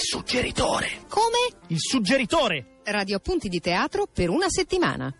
[0.00, 1.04] suggeritore.
[1.08, 1.36] Come?
[1.68, 2.80] Il suggeritore.
[2.84, 5.14] Radio appunti di teatro per una settimana.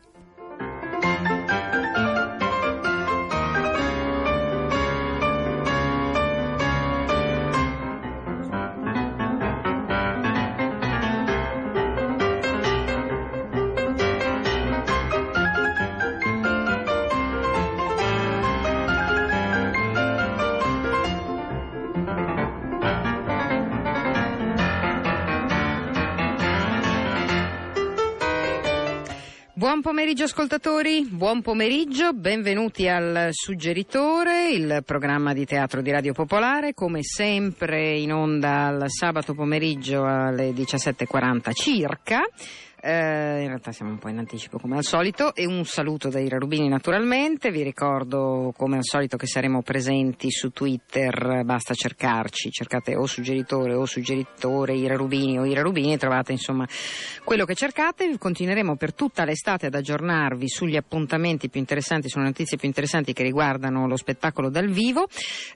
[30.10, 37.04] Pomeriggio ascoltatori, buon pomeriggio, benvenuti al Suggeritore, il programma di teatro di Radio Popolare, come
[37.04, 42.22] sempre in onda al sabato pomeriggio alle 17.40 circa.
[42.82, 46.18] Eh, in realtà siamo un po' in anticipo come al solito e un saluto da
[46.18, 52.50] Ira Rubini naturalmente, vi ricordo come al solito che saremo presenti su Twitter, basta cercarci,
[52.50, 56.66] cercate o suggeritore o suggeritore Ira Rubini o Ira Rubini e trovate insomma
[57.22, 62.56] quello che cercate, continueremo per tutta l'estate ad aggiornarvi sugli appuntamenti più interessanti, sulle notizie
[62.56, 65.06] più interessanti che riguardano lo spettacolo dal vivo,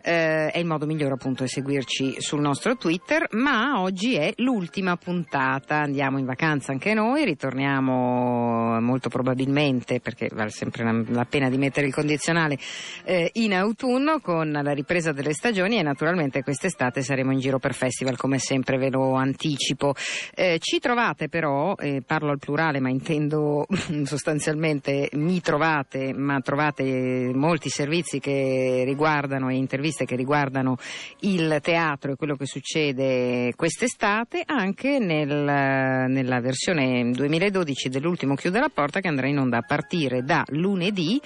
[0.02, 4.96] eh, è il modo migliore appunto di seguirci sul nostro Twitter, ma oggi è l'ultima
[4.96, 11.48] puntata, andiamo in vacanza anche noi noi, ritorniamo molto probabilmente, perché vale sempre la pena
[11.48, 12.58] di mettere il condizionale,
[13.04, 17.72] eh, in autunno con la ripresa delle stagioni e naturalmente quest'estate saremo in giro per
[17.72, 19.94] festival come sempre ve lo anticipo.
[20.34, 23.66] Eh, ci trovate però, eh, parlo al plurale ma intendo
[24.02, 30.76] sostanzialmente mi trovate, ma trovate molti servizi che riguardano e interviste che riguardano
[31.20, 38.70] il teatro e quello che succede quest'estate anche nel, nella versione 2012 dell'ultimo Chiude la
[38.72, 41.20] porta che andrà in onda a partire da lunedì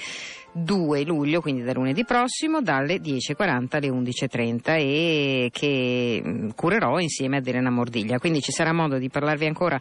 [0.59, 7.39] 2 luglio, quindi da lunedì prossimo, dalle 10.40 alle 11.30 e che mm, curerò insieme
[7.39, 8.19] ad Elena Mordiglia.
[8.19, 9.81] Quindi ci sarà modo di parlarvi ancora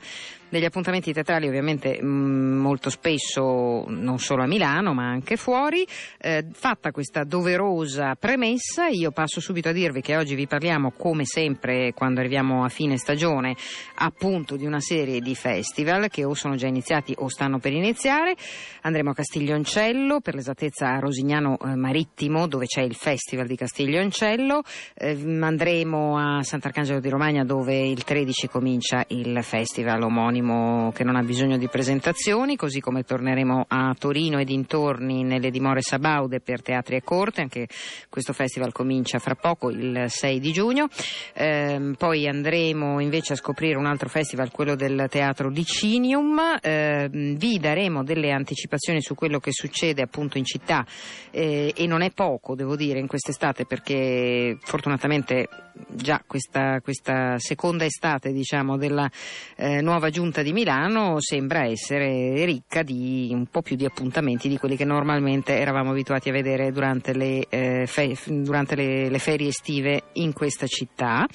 [0.50, 5.86] degli appuntamenti teatrali, ovviamente mm, molto spesso non solo a Milano ma anche fuori.
[6.18, 11.26] Eh, fatta questa doverosa premessa, io passo subito a dirvi che oggi vi parliamo, come
[11.26, 13.56] sempre quando arriviamo a fine stagione,
[13.96, 18.36] appunto di una serie di festival che o sono già iniziati o stanno per iniziare.
[18.82, 23.56] Andremo a Castiglioncello per l'esattezza esattezza a Rosignano eh, Marittimo dove c'è il Festival di
[23.56, 24.62] Castiglioncello,
[24.96, 31.16] eh, andremo a Sant'Arcangelo di Romagna dove il 13 comincia il festival omonimo che non
[31.16, 36.62] ha bisogno di presentazioni, così come torneremo a Torino e dintorni nelle dimore Sabaude per
[36.62, 37.68] teatri e corte, anche
[38.10, 40.88] questo festival comincia fra poco il 6 di giugno,
[41.34, 47.60] eh, poi andremo invece a scoprire un altro festival, quello del teatro Licinium, eh, vi
[47.60, 50.57] daremo delle anticipazioni su quello che succede appunto in città
[51.32, 55.48] eh, e non è poco, devo dire, in quest'estate perché fortunatamente
[55.90, 59.10] già questa, questa seconda estate diciamo, della
[59.56, 64.58] eh, nuova giunta di Milano sembra essere ricca di un po' più di appuntamenti di
[64.58, 69.50] quelli che normalmente eravamo abituati a vedere durante le, eh, fe- durante le, le ferie
[69.50, 71.28] estive in questa città.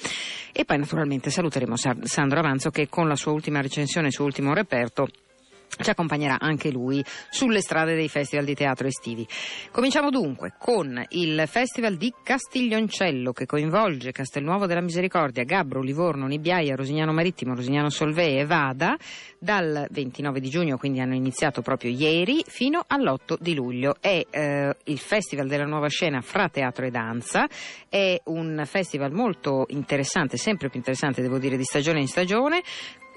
[0.51, 4.53] E poi naturalmente saluteremo Sandro Avanzo che con la sua ultima recensione, il suo ultimo
[4.53, 5.07] reperto,
[5.81, 9.27] ci accompagnerà anche lui sulle strade dei festival di teatro estivi.
[9.71, 16.75] Cominciamo dunque con il Festival di Castiglioncello che coinvolge Castelnuovo della Misericordia, Gabbro, Livorno, Nibbiaia,
[16.75, 18.95] Rosignano Marittimo, Rosignano Solvei e Vada
[19.39, 23.95] dal 29 di giugno, quindi hanno iniziato proprio ieri, fino all'8 di luglio.
[23.99, 27.47] È eh, il Festival della nuova scena fra teatro e danza,
[27.89, 32.61] è un festival molto interessante, sempre più interessante devo dire di stagione in stagione,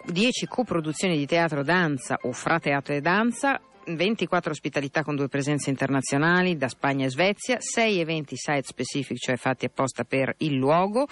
[0.07, 5.71] 10 coproduzioni di teatro danza o fra teatro e danza 24 ospitalità con due presenze
[5.71, 11.07] internazionali da Spagna e Svezia, 6 eventi site specific, cioè fatti apposta per il luogo,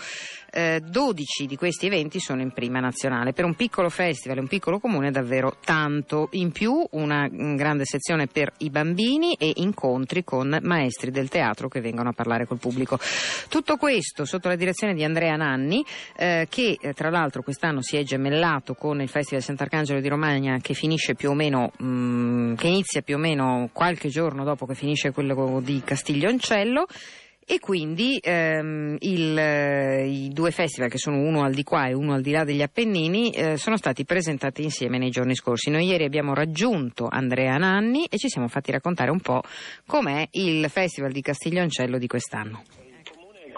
[0.50, 3.32] eh, 12 di questi eventi sono in prima nazionale.
[3.32, 6.28] Per un piccolo festival, un piccolo comune davvero tanto.
[6.32, 11.80] In più una grande sezione per i bambini e incontri con maestri del teatro che
[11.80, 12.98] vengono a parlare col pubblico.
[13.48, 15.84] Tutto questo sotto la direzione di Andrea Nanni,
[16.16, 20.58] eh, che eh, tra l'altro quest'anno si è gemellato con il Festival Sant'Arcangelo di Romagna
[20.58, 24.64] che finisce più o meno mh, mm, che inizia più o meno qualche giorno dopo
[24.64, 26.86] che finisce quello di Castiglioncello
[27.44, 31.92] e quindi ehm, il, eh, i due festival che sono uno al di qua e
[31.92, 35.68] uno al di là degli Appennini eh, sono stati presentati insieme nei giorni scorsi.
[35.68, 39.42] Noi ieri abbiamo raggiunto Andrea Nanni e ci siamo fatti raccontare un po'
[39.84, 42.83] com'è il festival di Castiglioncello di quest'anno.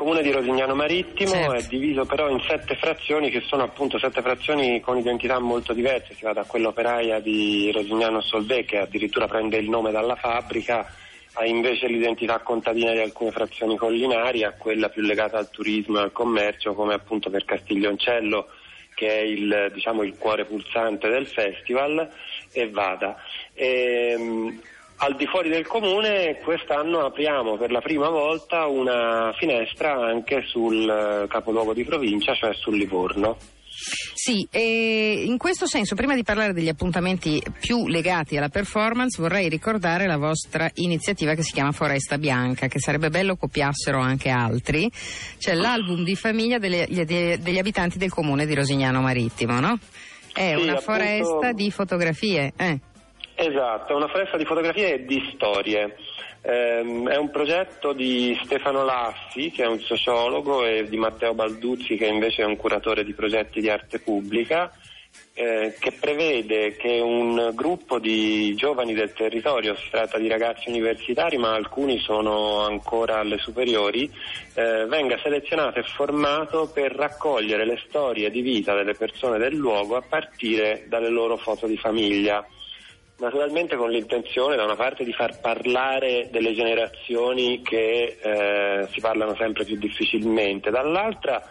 [0.06, 1.52] Comune di Rosignano Marittimo certo.
[1.54, 6.14] è diviso però in sette frazioni che sono appunto sette frazioni con identità molto diverse,
[6.14, 10.86] si va da quella operaia di Rosignano Solvè che addirittura prende il nome dalla fabbrica,
[11.32, 16.02] ha invece l'identità contadina di alcune frazioni collinari, a quella più legata al turismo e
[16.02, 18.46] al commercio come appunto per Castiglioncello
[18.94, 22.08] che è il, diciamo, il cuore pulsante del festival,
[22.52, 23.16] e vada.
[23.52, 24.60] E, ehm,
[24.98, 30.88] al di fuori del comune quest'anno apriamo per la prima volta una finestra anche sul
[30.88, 33.36] eh, capoluogo di provincia, cioè sul Livorno.
[34.14, 39.50] Sì, e in questo senso, prima di parlare degli appuntamenti più legati alla performance, vorrei
[39.50, 44.90] ricordare la vostra iniziativa che si chiama Foresta Bianca, che sarebbe bello copiassero anche altri.
[45.38, 49.78] C'è l'album di famiglia delle, degli abitanti del comune di Rosignano Marittimo, no?
[50.32, 50.80] È sì, una appunto...
[50.80, 52.52] foresta di fotografie.
[52.56, 52.80] Eh.
[53.38, 55.94] Esatto, è una foresta di fotografie e di storie.
[56.40, 61.96] Ehm, è un progetto di Stefano Lassi, che è un sociologo, e di Matteo Balduzzi,
[61.96, 64.72] che invece è un curatore di progetti di arte pubblica,
[65.34, 71.36] eh, che prevede che un gruppo di giovani del territorio, si tratta di ragazzi universitari
[71.36, 74.10] ma alcuni sono ancora alle superiori,
[74.54, 79.96] eh, venga selezionato e formato per raccogliere le storie di vita delle persone del luogo
[79.96, 82.46] a partire dalle loro foto di famiglia.
[83.18, 89.34] Naturalmente con l'intenzione da una parte di far parlare delle generazioni che eh, si parlano
[89.36, 91.42] sempre più difficilmente, dall'altra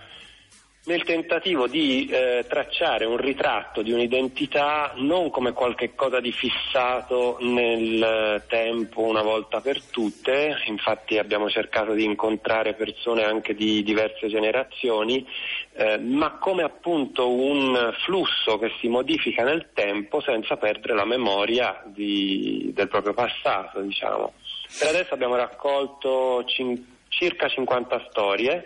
[0.86, 7.38] nel tentativo di eh, tracciare un ritratto di un'identità non come qualche cosa di fissato
[7.42, 14.28] nel tempo una volta per tutte, infatti abbiamo cercato di incontrare persone anche di diverse
[14.28, 15.28] generazioni,
[15.74, 21.82] eh, ma come appunto un flusso che si modifica nel tempo senza perdere la memoria
[21.86, 23.82] di, del proprio passato.
[23.82, 24.34] Diciamo.
[24.80, 28.66] Per adesso abbiamo raccolto cin- circa 50 storie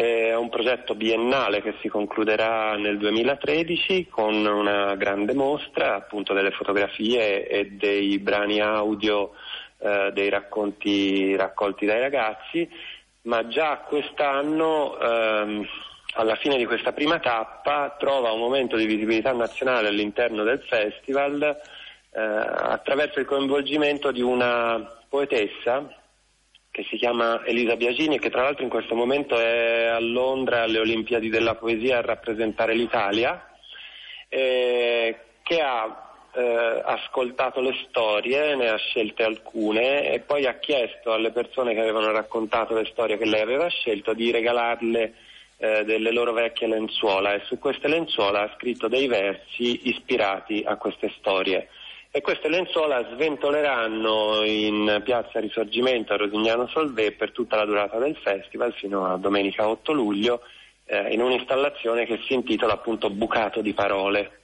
[0.00, 6.52] è un progetto biennale che si concluderà nel 2013 con una grande mostra appunto delle
[6.52, 9.32] fotografie e dei brani audio
[9.76, 12.66] eh, dei racconti raccolti dai ragazzi,
[13.22, 15.68] ma già quest'anno ehm,
[16.14, 21.42] alla fine di questa prima tappa trova un momento di visibilità nazionale all'interno del festival
[21.42, 25.99] eh, attraverso il coinvolgimento di una poetessa
[26.70, 30.62] che si chiama Elisa Biagini e che tra l'altro in questo momento è a Londra
[30.62, 33.50] alle Olimpiadi della Poesia a rappresentare l'Italia,
[34.28, 41.12] eh, che ha eh, ascoltato le storie, ne ha scelte alcune e poi ha chiesto
[41.12, 45.14] alle persone che avevano raccontato le storie che lei aveva scelto di regalarle
[45.56, 50.76] eh, delle loro vecchie lenzuola e su queste lenzuola ha scritto dei versi ispirati a
[50.76, 51.68] queste storie
[52.12, 58.16] e queste lenzuola sventoleranno in piazza Risorgimento a Rosignano Solvay per tutta la durata del
[58.16, 60.42] festival fino a domenica 8 luglio
[60.86, 64.38] eh, in un'installazione che si intitola appunto Bucato di parole.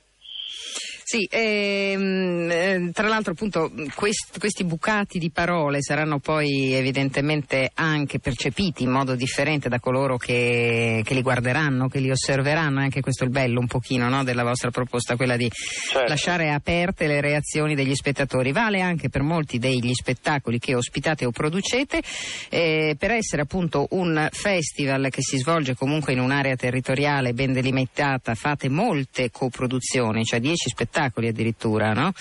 [1.08, 8.18] Sì, ehm, eh, tra l'altro appunto quest, questi bucati di parole saranno poi evidentemente anche
[8.18, 13.22] percepiti in modo differente da coloro che, che li guarderanno, che li osserveranno, anche questo
[13.22, 16.08] è il bello un pochino no, della vostra proposta, quella di certo.
[16.08, 18.50] lasciare aperte le reazioni degli spettatori.
[18.50, 22.02] Vale anche per molti degli spettacoli che ospitate o producete,
[22.48, 28.34] eh, per essere appunto un festival che si svolge comunque in un'area territoriale ben delimitata,
[28.34, 32.12] fate molte coproduzioni, cioè 10 spettacoli spettacoli addirittura, no?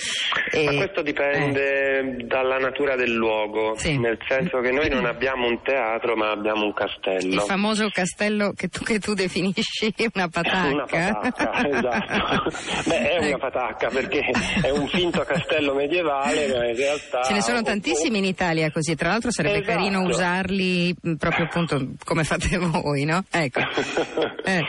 [0.51, 2.25] E, Ma questo dipende eh.
[2.25, 3.97] dalla natura del luogo, sì.
[3.97, 7.35] nel senso che noi non abbiamo un teatro ma abbiamo un castello.
[7.35, 10.67] Il famoso castello che tu, che tu definisci una patacca.
[10.67, 12.51] Una patacca, esatto.
[12.87, 14.21] Beh, è una patacca perché
[14.61, 17.23] è un finto castello medievale, ma in realtà...
[17.23, 19.77] Ce ne sono tantissimi in Italia così, tra l'altro sarebbe esatto.
[19.77, 23.23] carino usarli proprio appunto come fate voi, no?
[23.31, 23.61] Ecco.
[24.45, 24.61] Eh.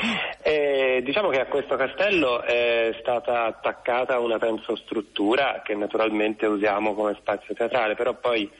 [0.42, 6.94] E, diciamo che a questo castello è stata attaccata creata una tensostruttura che naturalmente usiamo
[6.94, 8.50] come spazio teatrale, però poi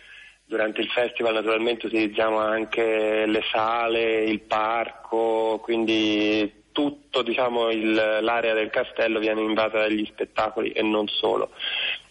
[0.47, 8.55] durante il festival naturalmente utilizziamo anche le sale, il parco, quindi tutto diciamo, il, l'area
[8.55, 11.51] del castello viene invasa dagli spettacoli e non solo.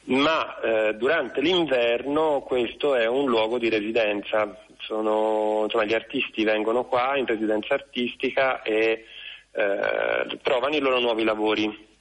[0.05, 6.86] Ma eh, durante l'inverno questo è un luogo di residenza, Sono, insomma, gli artisti vengono
[6.86, 9.05] qua in residenza artistica e
[9.51, 11.94] eh, trovano i loro nuovi lavori.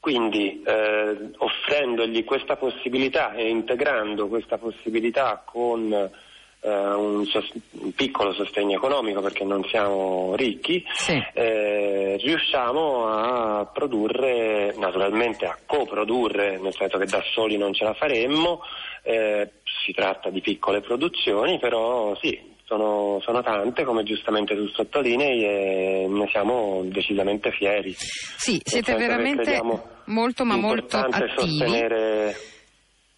[0.00, 8.32] Quindi eh, offrendogli questa possibilità e integrando questa possibilità con eh, un, sos- un, piccolo
[8.32, 11.22] sostegno economico perché non siamo ricchi, sì.
[11.34, 17.94] eh, riusciamo a produrre, naturalmente a coprodurre, nel senso che da soli non ce la
[17.94, 18.62] faremmo,
[19.02, 19.50] eh,
[19.84, 22.38] si tratta di piccole produzioni, però sì,
[22.70, 27.92] sono, sono, tante, come giustamente tu sottolinei, e ne siamo decisamente fieri.
[27.96, 29.60] Sì, siete veramente
[30.04, 31.56] molto ma molto attivi.
[31.56, 32.36] Sostenere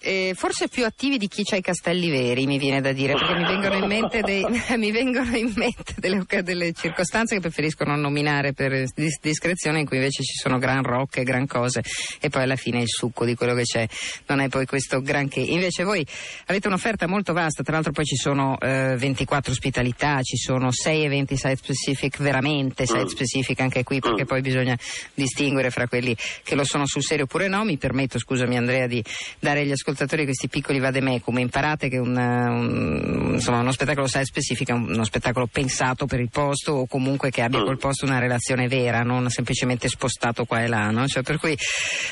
[0.05, 3.35] Eh, forse più attivi di chi ha i castelli veri, mi viene da dire, perché
[3.35, 4.45] mi vengono in mente, dei,
[4.77, 8.85] mi vengono in mente delle, delle, circostanze che preferisco non nominare per
[9.21, 11.83] discrezione, in cui invece ci sono gran rocche, gran cose,
[12.21, 13.87] e poi alla fine il succo di quello che c'è
[14.27, 15.39] non è poi questo granché.
[15.39, 16.05] Invece voi
[16.47, 21.05] avete un'offerta molto vasta, tra l'altro poi ci sono eh, 24 ospitalità, ci sono 6
[21.05, 24.77] eventi site specific, veramente site specific anche qui, perché poi bisogna
[25.15, 27.63] distinguere fra quelli che lo sono sul serio oppure no.
[27.63, 29.01] Mi permetto, scusami Andrea, di
[29.39, 34.25] dare agli ascoltatori ascoltatori questi piccoli vademecum, imparate che un, un, insomma, uno spettacolo site
[34.25, 38.19] specific è uno spettacolo pensato per il posto o comunque che abbia col posto una
[38.19, 41.07] relazione vera, non semplicemente spostato qua e là, no?
[41.07, 41.57] Cioè, per cui,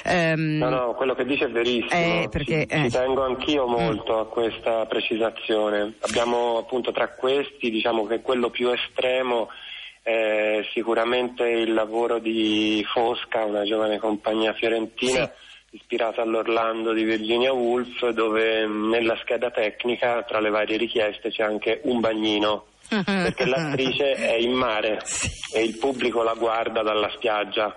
[0.05, 1.91] um, no, no, quello che dice è verissimo.
[1.91, 2.83] Eh, perché, ci, eh.
[2.85, 3.71] ci tengo anch'io mm.
[3.71, 4.21] molto mm.
[4.21, 5.95] a questa precisazione.
[6.01, 9.49] Abbiamo appunto tra questi, diciamo che quello più estremo
[10.03, 15.25] è sicuramente il lavoro di Fosca, una giovane compagnia fiorentina.
[15.25, 21.43] Sì ispirata all'Orlando di Virginia Woolf, dove nella scheda tecnica tra le varie richieste c'è
[21.43, 25.01] anche un bagnino, perché l'attrice è in mare
[25.55, 27.75] e il pubblico la guarda dalla spiaggia.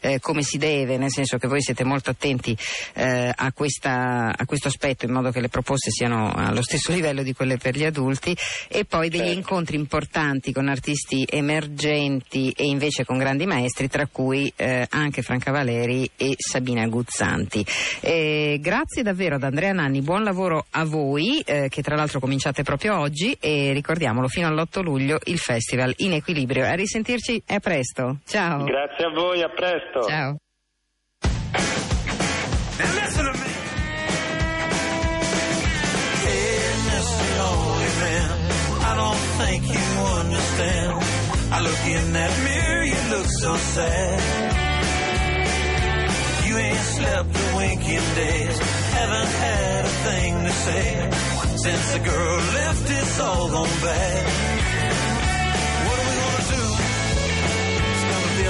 [0.00, 2.56] eh, come si deve, nel senso che voi siete molto attenti
[2.94, 7.22] eh, a, questa, a, questo aspetto in modo che le proposte siano allo stesso livello
[7.22, 8.36] di quelle per gli adulti
[8.68, 9.38] e poi degli certo.
[9.38, 15.50] incontri importanti con artisti emergenti e invece con grandi maestri, tra cui eh, anche Franca
[15.50, 17.64] Valeri e Sabina Guzzanti.
[18.00, 22.98] grazie davvero ad Andrea Nanni, buon lavoro a voi, eh, che tra l'altro cominciate proprio
[22.98, 26.64] oggi e ricordiamolo fino all'8 luglio il festival in equilibrio.
[26.64, 28.18] A risentire sentirci e a presto.
[28.26, 28.64] Ciao.
[28.64, 30.02] Grazie a voi, a presto.
[30.02, 30.36] Ciao.
[39.38, 39.88] think you
[40.18, 41.02] understand.
[41.52, 44.20] I look in that mirror, you look so sad.
[46.44, 48.58] You ain't slept a wink in days,
[48.98, 51.10] haven't had a thing to say.
[51.56, 54.57] Since the girl left, it's all gone bad.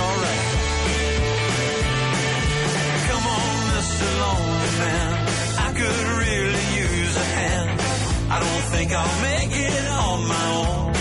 [0.08, 0.44] Alright.
[3.08, 4.06] Come on, Mr.
[4.22, 5.10] Lonely Man,
[5.66, 7.68] I could really use a hand.
[8.34, 10.92] I don't think I'll make it on my own.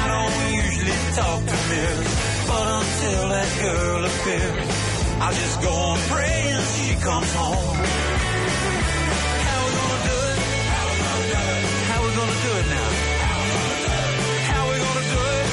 [0.00, 2.12] I don't usually talk to mirrors,
[2.50, 4.68] but until that girl appears,
[5.22, 7.76] I'll just go on praying she comes home.
[9.46, 10.38] How we gonna do it?
[10.72, 11.64] How we gonna do it?
[11.90, 13.08] How we gonna do it now?
[15.18, 15.47] noi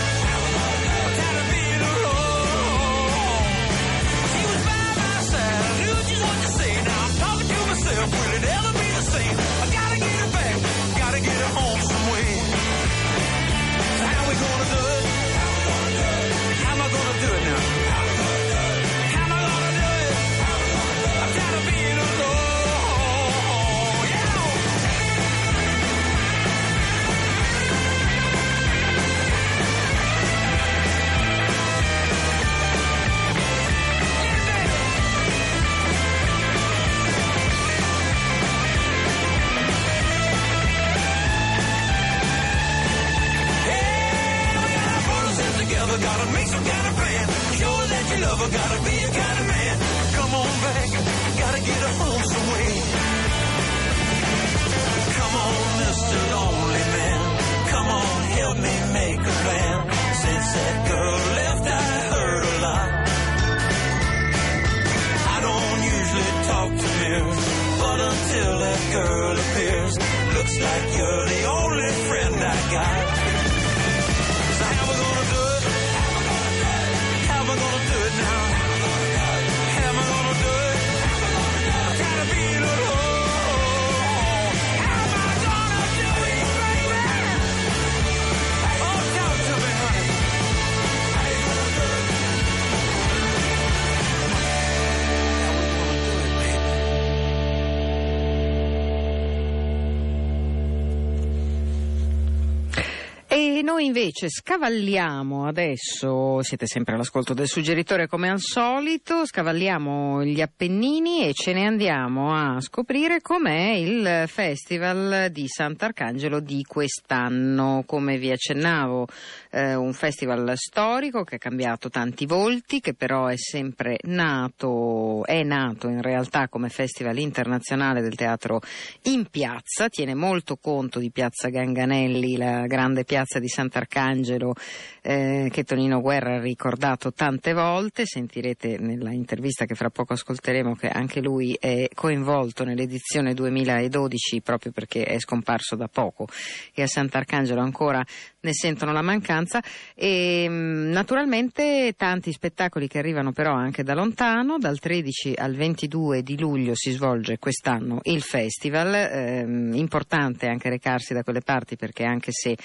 [103.98, 111.32] invece scavalliamo adesso, siete sempre all'ascolto del suggeritore come al solito, scavalliamo gli Appennini e
[111.32, 117.84] ce ne andiamo a scoprire com'è il Festival di Sant'Arcangelo di quest'anno.
[117.86, 119.08] Come vi accennavo,
[119.56, 125.44] eh, un festival storico che ha cambiato tanti volti, che però è sempre nato, è
[125.44, 128.60] nato in realtà come festival internazionale del teatro
[129.04, 134.54] in piazza, tiene molto conto di Piazza Ganganelli, la grande piazza di Sant'Arcangelo
[135.02, 138.06] eh, che Tonino Guerra ha ricordato tante volte.
[138.06, 144.74] Sentirete nella intervista che fra poco ascolteremo che anche lui è coinvolto nell'edizione 2012 proprio
[144.74, 146.28] perché è scomparso da poco
[146.74, 148.04] e a Sant'Arcangelo ancora
[148.46, 149.62] ne sentono la mancanza.
[149.94, 156.22] E mm, naturalmente tanti spettacoli che arrivano però anche da lontano, dal 13 al 22
[156.22, 162.04] di luglio si svolge quest'anno il festival, ehm, importante anche recarsi da quelle parti perché
[162.04, 162.56] anche se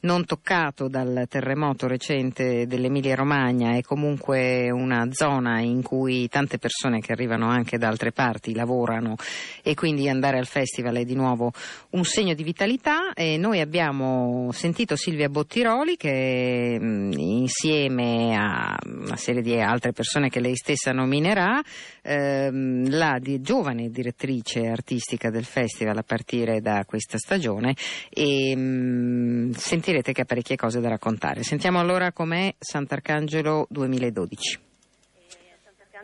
[0.00, 7.00] non toccato dal terremoto recente dell'Emilia Romagna è comunque una zona in cui tante persone
[7.00, 9.16] che arrivano anche da altre parti lavorano
[9.62, 11.52] e quindi andare al festival è di nuovo
[11.90, 13.12] un segno di vitalità.
[13.14, 19.92] E noi abbiamo sentito Silvia Silvia Bottiroli che mh, insieme a una serie di altre
[19.92, 21.62] persone che lei stessa nominerà,
[22.02, 27.74] ehm, la di, giovane direttrice artistica del festival a partire da questa stagione
[28.10, 31.42] e mh, sentirete che ha parecchie cose da raccontare.
[31.42, 34.72] Sentiamo allora com'è Sant'Arcangelo 2012.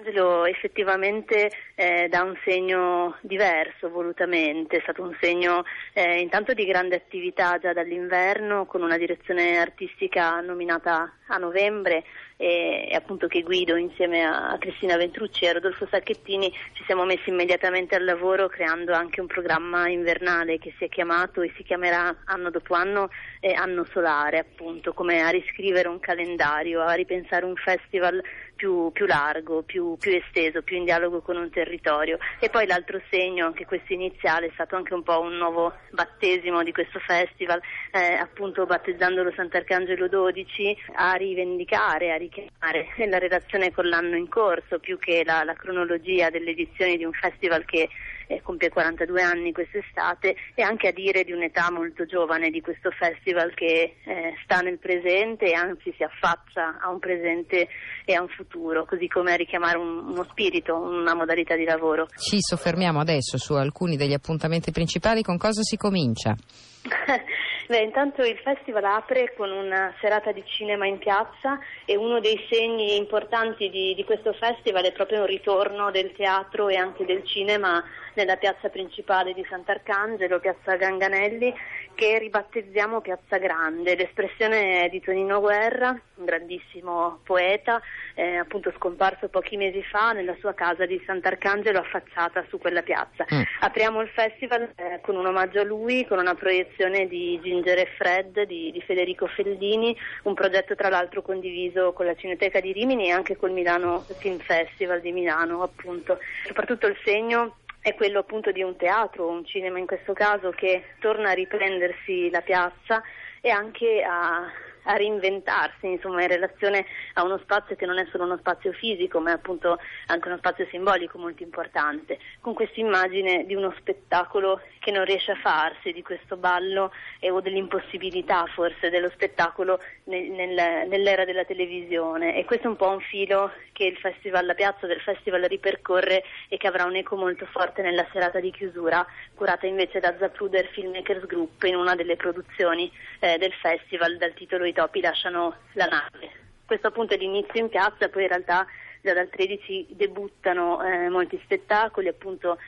[0.01, 6.65] Angelo effettivamente eh, dà un segno diverso volutamente, è stato un segno eh, intanto di
[6.65, 12.05] grande attività già dall'inverno con una direzione artistica nominata a novembre
[12.37, 17.05] e, e appunto che guido insieme a, Cristina Ventrucci e a Rodolfo Sacchettini ci siamo
[17.05, 21.63] messi immediatamente al lavoro creando anche un programma invernale che si è chiamato e si
[21.63, 23.11] chiamerà anno dopo anno
[23.41, 28.23] eh, anno solare appunto come a riscrivere un calendario, a ripensare un festival
[28.61, 32.19] più, più largo, più, più, esteso, più in dialogo con un territorio.
[32.39, 36.63] E poi l'altro segno, anche questo iniziale, è stato anche un po' un nuovo battesimo
[36.63, 37.59] di questo festival,
[37.91, 44.79] eh, appunto battezzandolo Sant'Arcangelo 12, a rivendicare, a richiamare la relazione con l'anno in corso,
[44.79, 47.89] più che la, la cronologia delle edizioni di un festival che
[48.31, 52.91] eh, compie 42 anni quest'estate e anche a dire di un'età molto giovane di questo
[52.93, 57.67] festival che eh, sta nel presente e anzi si affaccia a un presente
[58.05, 62.07] e a un futuro, così come a richiamare un, uno spirito, una modalità di lavoro.
[62.07, 66.37] Ci soffermiamo adesso su alcuni degli appuntamenti principali, con cosa si comincia?
[67.71, 72.45] Beh, intanto il festival apre con una serata di cinema in piazza e uno dei
[72.51, 77.25] segni importanti di, di questo festival è proprio un ritorno del teatro e anche del
[77.25, 77.81] cinema
[78.15, 81.55] nella piazza principale di Sant'Arcangelo, piazza Ganganelli,
[81.95, 83.95] che ribattezziamo Piazza Grande.
[83.95, 87.81] L'espressione è di Tonino Guerra, un grandissimo poeta,
[88.15, 93.25] eh, appunto scomparso pochi mesi fa nella sua casa di Sant'Arcangelo affacciata su quella piazza.
[93.33, 93.43] Mm.
[93.61, 97.87] Apriamo il festival eh, con un omaggio a lui, con una proiezione di Ginger e
[97.97, 103.09] Fred di, di Federico Feldini, un progetto tra l'altro condiviso con la Cineteca di Rimini
[103.09, 106.19] e anche col Milano Film Festival di Milano, appunto.
[106.47, 110.85] Soprattutto il segno è quello appunto di un teatro, un cinema in questo caso, che
[110.99, 113.03] torna a riprendersi la piazza
[113.41, 114.47] e anche a,
[114.85, 119.21] a reinventarsi insomma, in relazione a uno spazio che non è solo uno spazio fisico
[119.21, 124.61] ma è appunto anche uno spazio simbolico molto importante, con questa immagine di uno spettacolo
[124.79, 130.31] che non riesce a farsi, di questo ballo eh, o dell'impossibilità forse dello spettacolo nel,
[130.31, 132.37] nel, nell'era della televisione.
[132.37, 136.25] E questo è un po' un filo che il festival, la piazza del festival ripercorre
[136.49, 140.67] e che avrà un eco molto forte nella serata di chiusura curata invece da Zapruder
[140.69, 142.91] Filmmakers Group in una delle produzioni
[143.21, 146.31] eh, del festival dal titolo I topi lasciano la nave.
[146.65, 148.65] Questo appunto è l'inizio in piazza, poi in realtà
[149.03, 152.59] già dal 13 debuttano eh, molti spettacoli, appunto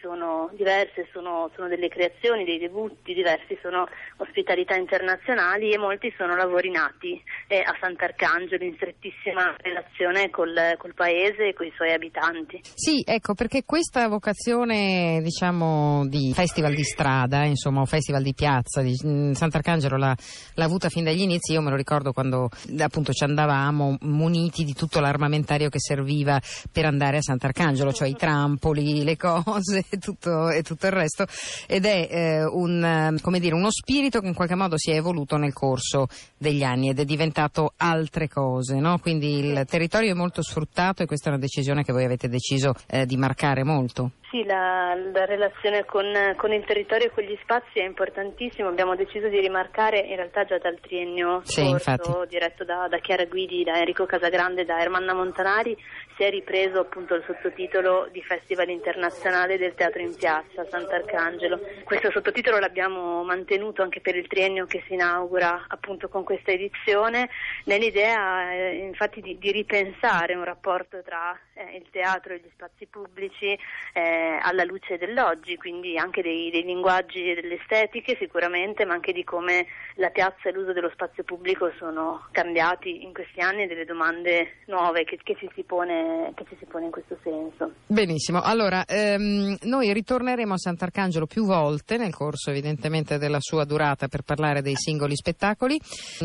[0.00, 6.36] sono, diverse sono, sono, delle creazioni, dei debutti, diversi sono ospitalità internazionali e molti sono
[6.36, 11.92] lavori nati eh, a Sant'Arcangelo in strettissima relazione col, col, paese e con i suoi
[11.92, 12.60] abitanti.
[12.74, 18.80] Sì, ecco, perché questa vocazione diciamo di festival di strada, insomma, o festival di piazza,
[18.80, 20.14] di, mm, Sant'Arcangelo l'ha,
[20.54, 24.74] l'ha avuta fin dagli inizi, io me lo ricordo quando appunto ci andavamo muniti di
[24.74, 29.98] tutto l'armamentario che serviva per andare a Sant'Arcangelo, cioè i trampoli, le cose rose e
[29.98, 31.26] tutto, e tutto il resto
[31.66, 35.52] ed è eh, un, dire, uno spirito che in qualche modo si è evoluto nel
[35.52, 36.08] corso
[36.42, 38.98] degli anni ed è diventato altre cose, no?
[38.98, 42.74] quindi il territorio è molto sfruttato e questa è una decisione che voi avete deciso
[42.88, 44.10] eh, di marcare molto.
[44.32, 46.06] Sì, la, la relazione con,
[46.38, 48.66] con, il territorio e con gli spazi è importantissima.
[48.66, 53.26] Abbiamo deciso di rimarcare in realtà già dal triennio sì, scorso, diretto da, da, Chiara
[53.26, 55.76] Guidi, da Enrico Casagrande, da Ermanna Montanari,
[56.16, 61.60] si è ripreso appunto il sottotitolo di Festival internazionale del teatro in piazza Sant'Arcangelo.
[61.84, 67.28] Questo sottotitolo l'abbiamo mantenuto anche per il triennio che si inaugura appunto con questa edizione,
[67.64, 72.86] nell'idea eh, infatti di, di, ripensare un rapporto tra eh, il teatro e gli spazi
[72.86, 73.58] pubblici.
[73.92, 79.12] Eh, alla luce dell'oggi, quindi anche dei, dei linguaggi e delle estetiche sicuramente, ma anche
[79.12, 79.66] di come
[79.96, 84.62] la piazza e l'uso dello spazio pubblico sono cambiati in questi anni e delle domande
[84.66, 87.72] nuove che, che, ci, si pone, che ci si pone in questo senso.
[87.86, 94.08] Benissimo, allora ehm, noi ritorneremo a Sant'Arcangelo più volte nel corso evidentemente della sua durata
[94.08, 95.78] per parlare dei singoli spettacoli.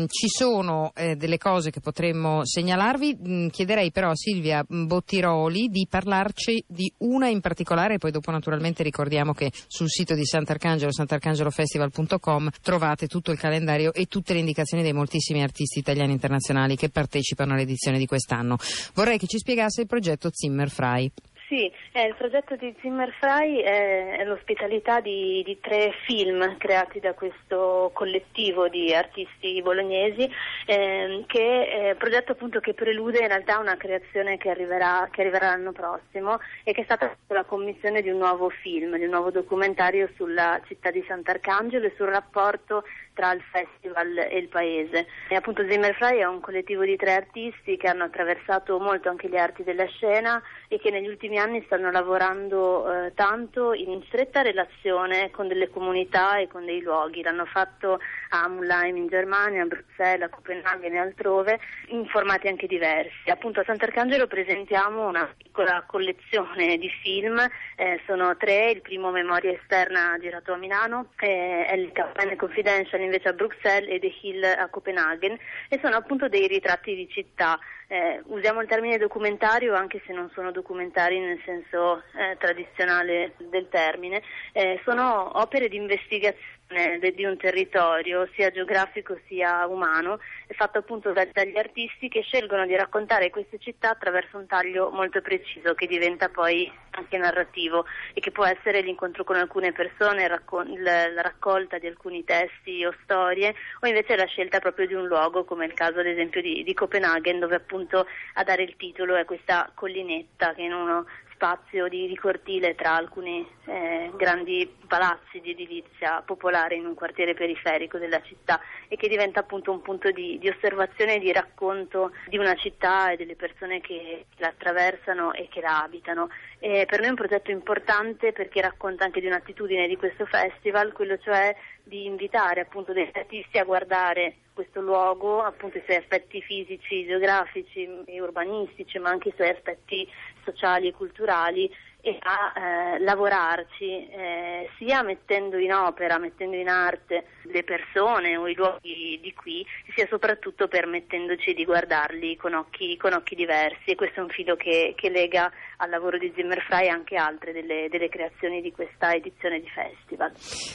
[0.06, 5.86] Ci sono eh, delle cose che potremmo segnalarvi, mm, chiederei però a Silvia Bottiroli di
[5.88, 12.50] parlarci di una in particolare poi dopo naturalmente ricordiamo che sul sito di Sant'Arcangelo, sant'arcangelofestival.com
[12.62, 16.88] trovate tutto il calendario e tutte le indicazioni dei moltissimi artisti italiani e internazionali che
[16.90, 18.56] partecipano all'edizione di quest'anno.
[18.94, 21.10] Vorrei che ci spiegasse il progetto Zimmerfrei.
[21.48, 27.90] Sì, eh, il progetto di Zimmerfrei è, l'ospitalità di, di, tre film creati da questo
[27.94, 30.30] collettivo di artisti bolognesi,
[30.66, 35.22] eh, che è un progetto appunto che prelude in realtà una creazione che arriverà, che
[35.22, 39.10] arriverà l'anno prossimo e che è stata la commissione di un nuovo film, di un
[39.10, 42.84] nuovo documentario sulla città di Sant'Arcangelo e sul rapporto
[43.18, 45.08] tra il festival e il paese.
[45.28, 49.40] E appunto Zimmerfrei è un collettivo di tre artisti che hanno attraversato molto anche le
[49.40, 55.32] arti della scena e che negli ultimi anni stanno lavorando eh, tanto in stretta relazione
[55.32, 57.22] con delle comunità e con dei luoghi.
[57.22, 62.68] L'hanno fatto a Mulheim in Germania, a Bruxelles, a Copenaghen e altrove, in formati anche
[62.68, 63.30] diversi.
[63.30, 69.50] Appunto a Sant'Arcangelo presentiamo una piccola collezione di film, eh, sono tre, il primo Memoria
[69.50, 74.44] esterna girato a Milano, eh, è il Campagne Confidential invece a Bruxelles e The Hill
[74.44, 75.36] a Copenaghen
[75.68, 77.58] e sono appunto dei ritratti di città.
[77.90, 83.68] Eh, usiamo il termine documentario anche se non sono documentari nel senso eh, tradizionale del
[83.70, 90.78] termine, eh, sono opere di investigazione di un territorio sia geografico sia umano è fatto
[90.78, 95.86] appunto dagli artisti che scelgono di raccontare queste città attraverso un taglio molto preciso che
[95.86, 101.86] diventa poi anche narrativo e che può essere l'incontro con alcune persone, la raccolta di
[101.86, 106.00] alcuni testi o storie o invece la scelta proprio di un luogo come il caso
[106.00, 110.62] ad esempio di, di Copenaghen dove appunto a dare il titolo è questa collinetta che
[110.62, 111.06] in uno
[111.38, 117.34] spazio di, di cortile tra alcuni eh, grandi palazzi di edilizia popolare in un quartiere
[117.34, 122.10] periferico della città e che diventa appunto un punto di, di osservazione e di racconto
[122.26, 126.28] di una città e delle persone che la attraversano e che la abitano.
[126.58, 130.92] E per noi è un progetto importante perché racconta anche di un'attitudine di questo festival,
[130.92, 136.42] quello cioè di invitare appunto degli artisti a guardare questo luogo, appunto i suoi aspetti
[136.42, 140.04] fisici, geografici e urbanistici, ma anche i suoi aspetti
[140.42, 147.24] sociali e culturali e a eh, lavorarci eh, sia mettendo in opera, mettendo in arte
[147.50, 153.12] le persone o i luoghi di qui, sia soprattutto permettendoci di guardarli con occhi, con
[153.12, 157.16] occhi diversi e questo è un filo che, che lega al lavoro di Zimmerfrei anche
[157.16, 160.32] altre delle, delle, creazioni di questa edizione di festival.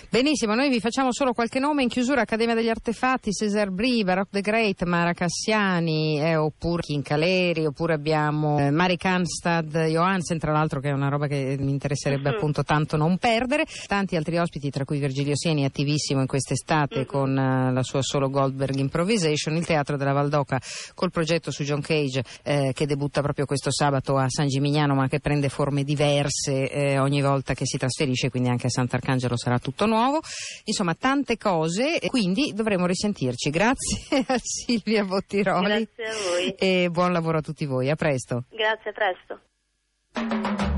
[0.09, 4.41] Benissimo, noi vi facciamo solo qualche nome in chiusura, Accademia degli Artefatti, Cesar Bri, Baroque
[4.41, 10.79] the Great, Mara Cassiani, eh, oppure Caleri, oppure abbiamo eh, Mari Kanstad Johansen, tra l'altro
[10.79, 12.37] che è una roba che mi interesserebbe mm-hmm.
[12.37, 16.27] appunto tanto non perdere, tanti altri ospiti tra cui Virgilio Sieni, attivissimo in
[16.63, 17.05] quest'estate mm-hmm.
[17.05, 20.59] con uh, la sua solo Goldberg Improvisation, il Teatro della Valdoca
[20.95, 25.07] col progetto su John Cage eh, che debutta proprio questo sabato a San Gimignano ma
[25.07, 29.59] che prende forme diverse eh, ogni volta che si trasferisce, quindi anche a Sant'Arcangelo sarà
[29.59, 30.21] tutto nuovo.
[30.63, 33.49] Insomma, tante cose, quindi dovremo risentirci.
[33.49, 35.65] Grazie a Silvia Bottiroli.
[35.65, 36.55] Grazie a voi.
[36.57, 37.89] E buon lavoro a tutti voi.
[37.89, 38.45] A presto.
[38.49, 40.72] Grazie, a presto.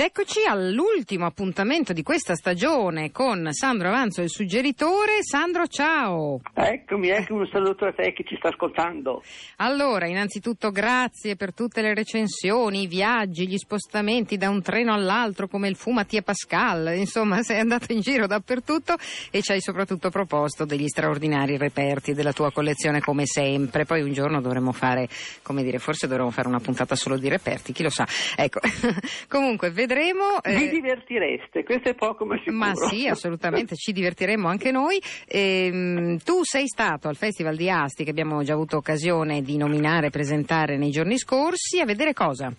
[0.00, 0.12] Ed
[0.48, 5.22] all'ultimo appuntamento di questa stagione con Sandro Avanzo, il suggeritore.
[5.22, 6.40] Sandro, ciao!
[6.54, 9.22] Eccomi, eccomi, un saluto a te che ci sta ascoltando.
[9.56, 15.48] Allora, innanzitutto grazie per tutte le recensioni, i viaggi, gli spostamenti da un treno all'altro
[15.48, 18.94] come il Fumatia Pascal, insomma sei andato in giro dappertutto
[19.30, 23.84] e ci hai soprattutto proposto degli straordinari reperti della tua collezione come sempre.
[23.84, 25.08] Poi un giorno dovremmo fare,
[25.42, 28.06] come dire, forse dovremmo fare una puntata solo di reperti, chi lo sa.
[28.34, 28.60] Ecco,
[29.28, 30.37] comunque vedremo.
[30.42, 30.54] Eh...
[30.56, 32.56] Vi divertireste, questo è poco ma sicuro.
[32.56, 35.00] Ma sì, assolutamente, ci divertiremo anche noi.
[35.26, 40.06] Ehm, tu sei stato al Festival di Asti che abbiamo già avuto occasione di nominare
[40.06, 42.52] e presentare nei giorni scorsi, a vedere cosa?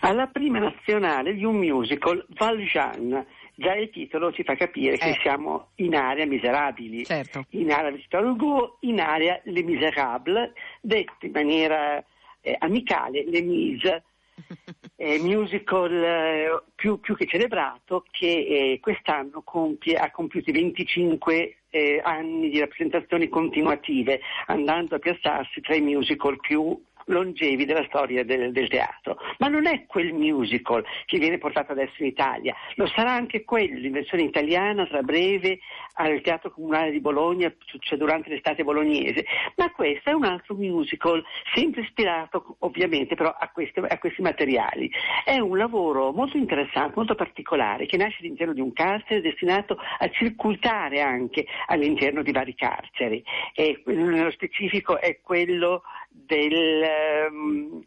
[0.00, 3.24] Alla prima nazionale di un musical, Valjean.
[3.54, 5.18] Già il titolo ci fa capire che Eh.
[5.20, 7.44] siamo in area miserabili, Certo.
[7.50, 12.02] in area Victor Hugo, in area Les Miserables, detto in maniera
[12.40, 14.02] eh, amicale Les Mises.
[15.02, 21.56] eh, musical eh, più, più che celebrato che eh, quest'anno compie, ha compiuto i 25
[21.70, 28.24] eh, anni di rappresentazioni continuative, andando a piazzarsi tra i musical più longevi della storia
[28.24, 29.18] del, del teatro.
[29.38, 33.84] Ma non è quel musical che viene portato adesso in Italia, lo sarà anche quello
[33.84, 35.58] in versione italiana tra breve
[35.94, 39.24] al Teatro Comunale di Bologna, cioè durante l'estate bolognese,
[39.56, 41.22] ma questo è un altro musical,
[41.54, 44.90] sempre ispirato ovviamente però a, queste- a questi materiali.
[45.24, 50.08] È un lavoro molto interessante, molto particolare, che nasce all'interno di un carcere destinato a
[50.10, 53.22] circuitare anche all'interno di vari carceri.
[53.54, 55.82] E nello specifico è quello
[56.12, 57.84] del, ehm,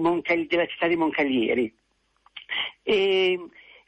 [0.00, 1.72] Moncal- della città di Moncalieri.
[2.82, 3.38] E,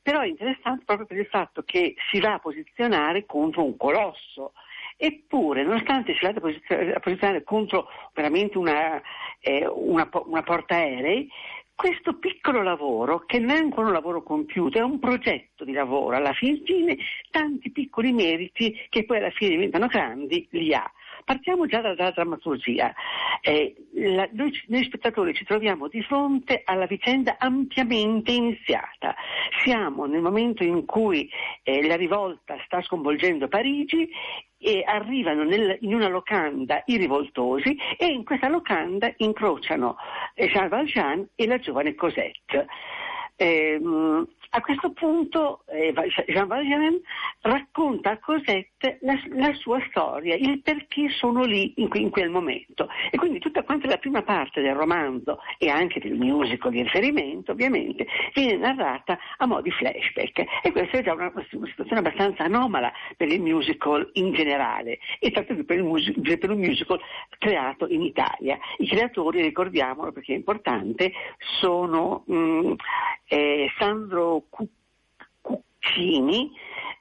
[0.02, 4.52] però è interessante proprio per il fatto che si va a posizionare contro un colosso.
[4.96, 9.02] Eppure, nonostante si vada a posizio- a posizionare contro veramente una,
[9.40, 11.28] eh, una una portaerei,
[11.74, 16.14] questo piccolo lavoro, che non è ancora un lavoro compiuto, è un progetto di lavoro,
[16.14, 16.96] alla fine
[17.30, 20.88] tanti piccoli meriti che poi alla fine diventano grandi, li ha.
[21.24, 22.92] Partiamo già dalla, drammaturgia.
[23.40, 29.14] Eh, la- noi, noi spettatori ci troviamo di fronte alla vicenda ampiamente iniziata.
[29.62, 31.30] Siamo nel momento in cui
[31.62, 34.08] eh, la rivolta sta sconvolgendo Parigi
[34.58, 39.96] e arrivano nel- in una locanda i rivoltosi e in questa locanda incrociano
[40.34, 42.66] eh, Jean Valjean e la giovane Cosette.
[43.36, 45.94] Ehm, a questo punto eh,
[46.26, 47.00] Jean Valjean
[47.40, 52.88] racconta a Cosette la, la sua storia, il perché sono lì in, in quel momento.
[53.10, 57.52] E quindi tutta quanta la prima parte del romanzo e anche del musical di riferimento,
[57.52, 60.44] ovviamente, viene narrata a mo' di flashback.
[60.62, 65.30] E questa è già una, una situazione abbastanza anomala per il musical in generale, e
[65.30, 67.00] tanto più per, il mus- per un musical
[67.38, 68.58] creato in Italia.
[68.78, 71.12] I creatori, ricordiamolo perché è importante,
[71.60, 72.72] sono mm,
[73.28, 74.68] eh, Sandro Cu-
[75.40, 76.52] Cuccini,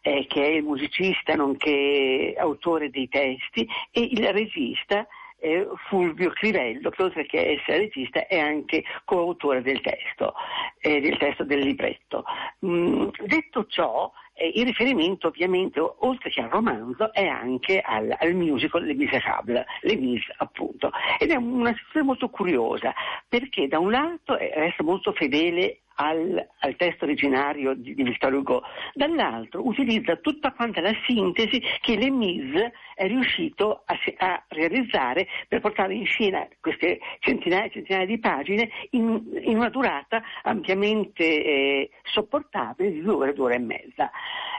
[0.01, 5.07] eh, che è il musicista nonché autore dei testi, e il regista
[5.41, 10.33] eh, Fulvio Crivello, che oltre che essere regista è anche coautore del testo,
[10.79, 12.23] eh, del testo del libretto.
[12.65, 18.33] Mm, detto ciò, eh, il riferimento ovviamente, oltre che al romanzo, è anche al, al
[18.35, 20.91] musical Les Miserables, Les Mis appunto.
[21.17, 22.93] Ed è una situazione molto curiosa,
[23.27, 28.33] perché da un lato è- resta molto fedele al, al testo originario di, di Victor
[28.33, 35.27] Hugo, dall'altro utilizza tutta quanta la sintesi che Les Mis è riuscito a, a realizzare
[35.47, 41.23] per portare in scena queste centinaia e centinaia di pagine in, in una durata ampiamente
[41.23, 44.11] eh, sopportabile di due ore, due ore e mezza.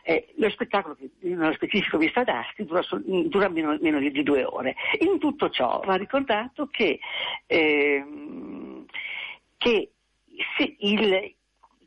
[0.05, 4.25] Eh, lo spettacolo, che nello specifico visto ad Asti, dura, dura meno, meno di, di
[4.25, 4.75] due ore.
[4.99, 6.99] In tutto ciò va ricordato che,
[7.47, 8.85] ehm,
[9.57, 9.92] che
[10.79, 11.35] il-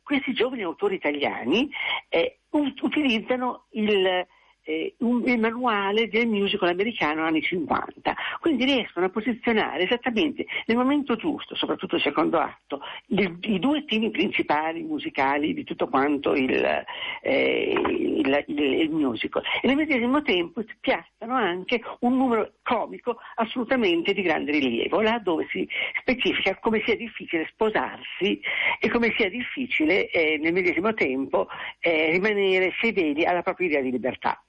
[0.02, 1.68] questi giovani autori italiani
[2.08, 4.26] eh, ut- utilizzano il,
[4.66, 10.76] eh, un- il manuale del musical americano anni 50, quindi riescono a posizionare esattamente nel
[10.76, 16.34] momento giusto, soprattutto il secondo atto, il- i due temi principali musicali di tutto quanto
[16.34, 16.84] il,
[17.22, 24.22] eh, il- il- musical e nel medesimo tempo piazzano anche un numero comico assolutamente di
[24.22, 25.68] grande rilievo, là dove si
[26.00, 28.40] specifica come sia difficile sposarsi
[28.80, 31.46] e come sia difficile eh, nel medesimo tempo
[31.80, 34.40] eh, rimanere fedeli alla propria idea di libertà.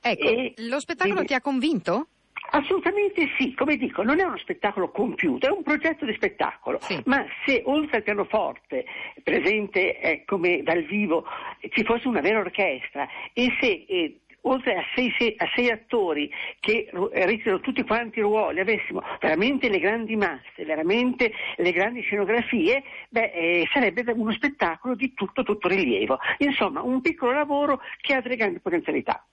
[0.00, 1.26] Ecco, E- lo spettacolo dimmi.
[1.26, 2.08] ti ha convinto?
[2.50, 7.00] Assolutamente sì, come dico, non è uno spettacolo compiuto, è un progetto di spettacolo, Sì.
[7.06, 8.84] ma se oltre al pianoforte
[9.24, 11.24] presente eh, come dal vivo
[11.70, 16.30] ci fosse una vera orchestra e se eh, oltre a sei, sei, a sei attori
[16.60, 22.82] che recitano tutti quanti i ruoli, avessimo veramente le grandi masse, veramente le grandi scenografie,
[23.08, 26.18] beh, eh, sarebbe uno spettacolo di tutto, tutto rilievo.
[26.38, 29.24] Insomma, un piccolo lavoro che ha delle grandi potenzialità.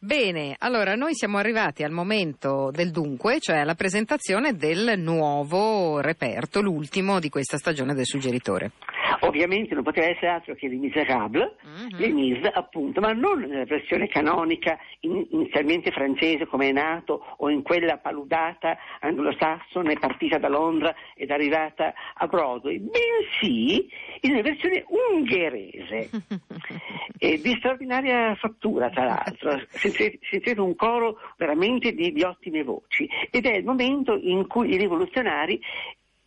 [0.00, 6.60] Bene, allora noi siamo arrivati al momento del dunque, cioè alla presentazione del nuovo reperto,
[6.60, 8.70] l'ultimo di questa stagione del suggeritore.
[9.22, 12.00] Ovviamente non poteva essere altro che Les Miserables, mm-hmm.
[12.00, 17.62] Les Mis appunto, ma non nella versione canonica inizialmente francese come è nato o in
[17.62, 23.88] quella paludata anglosassone partita da Londra ed arrivata a Broadway, bensì
[24.20, 26.10] in una versione ungherese
[27.18, 33.46] e di straordinaria fattura tra l'altro, sentirete un coro veramente di, di ottime voci ed
[33.46, 35.60] è il momento in cui i rivoluzionari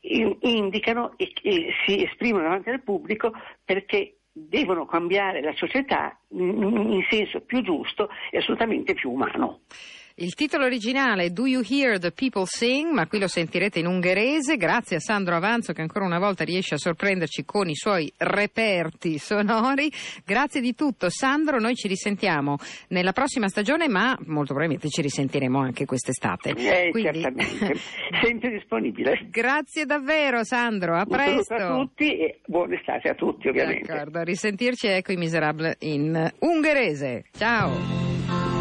[0.01, 3.31] indicano e, e si esprimono davanti al pubblico
[3.63, 9.61] perché devono cambiare la società in, in senso più giusto e assolutamente più umano.
[10.15, 12.91] Il titolo originale è Do You Hear the People Sing?
[12.91, 14.57] Ma qui lo sentirete in ungherese.
[14.57, 19.17] Grazie a Sandro Avanzo che ancora una volta riesce a sorprenderci con i suoi reperti
[19.17, 19.89] sonori.
[20.25, 21.59] Grazie di tutto, Sandro.
[21.59, 22.57] Noi ci risentiamo
[22.89, 26.49] nella prossima stagione, ma molto probabilmente ci risentiremo anche quest'estate.
[26.49, 27.21] Eh, Quindi...
[27.21, 27.75] certamente.
[28.21, 29.27] Sempre disponibile.
[29.29, 30.97] Grazie davvero, Sandro.
[30.97, 31.53] A presto.
[31.53, 33.91] a tutti e buona estate a tutti, ovviamente.
[33.91, 34.87] D'accordo, a risentirci.
[34.87, 37.23] Ecco i Miserable in ungherese.
[37.31, 38.60] Ciao.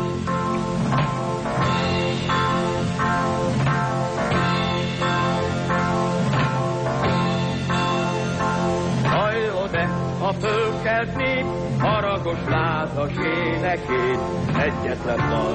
[11.06, 11.44] Nép,
[11.78, 14.20] haragos lázas énekét.
[14.58, 15.54] Egyetlen dal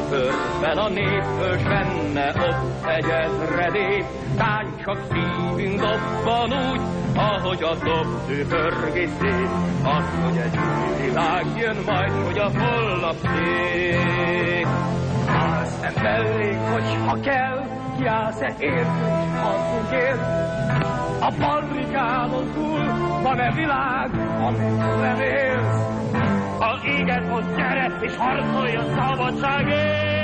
[0.61, 1.23] fel a nép,
[1.63, 4.05] benne ott egy ezredét.
[4.37, 6.81] Táncsak szívünk dobban úgy,
[7.15, 9.49] ahogy a dobtő pörgés szép.
[9.83, 14.67] Az, hogy egy új világ jön majd, hogy a holnap szép.
[15.27, 20.21] Állsz mellé, hogyha kell, kiállsz-e értünk, hazugért,
[21.21, 22.83] a barrikádon túl
[23.21, 24.09] van-e világ,
[24.41, 25.83] amiben élsz?
[26.59, 30.14] Ha igen, ott gyere, és harcolj a szabadságért!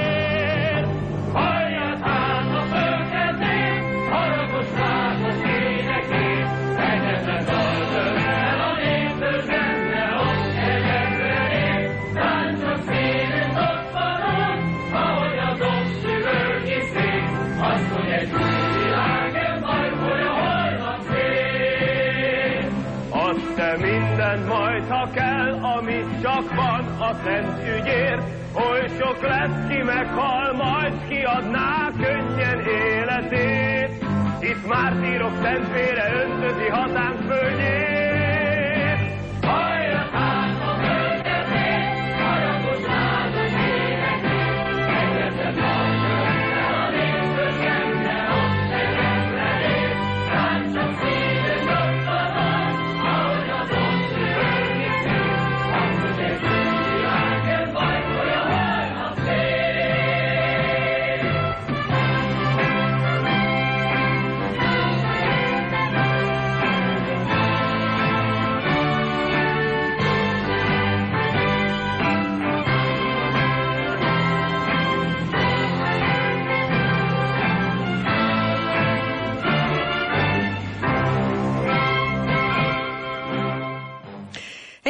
[27.11, 28.21] A szent ügyért.
[28.55, 34.05] Oly sok lesz, ki meghal, majd kiadná könnyen életét.
[34.39, 38.00] Itt mártírok szentvére öntözi hazánk földjét.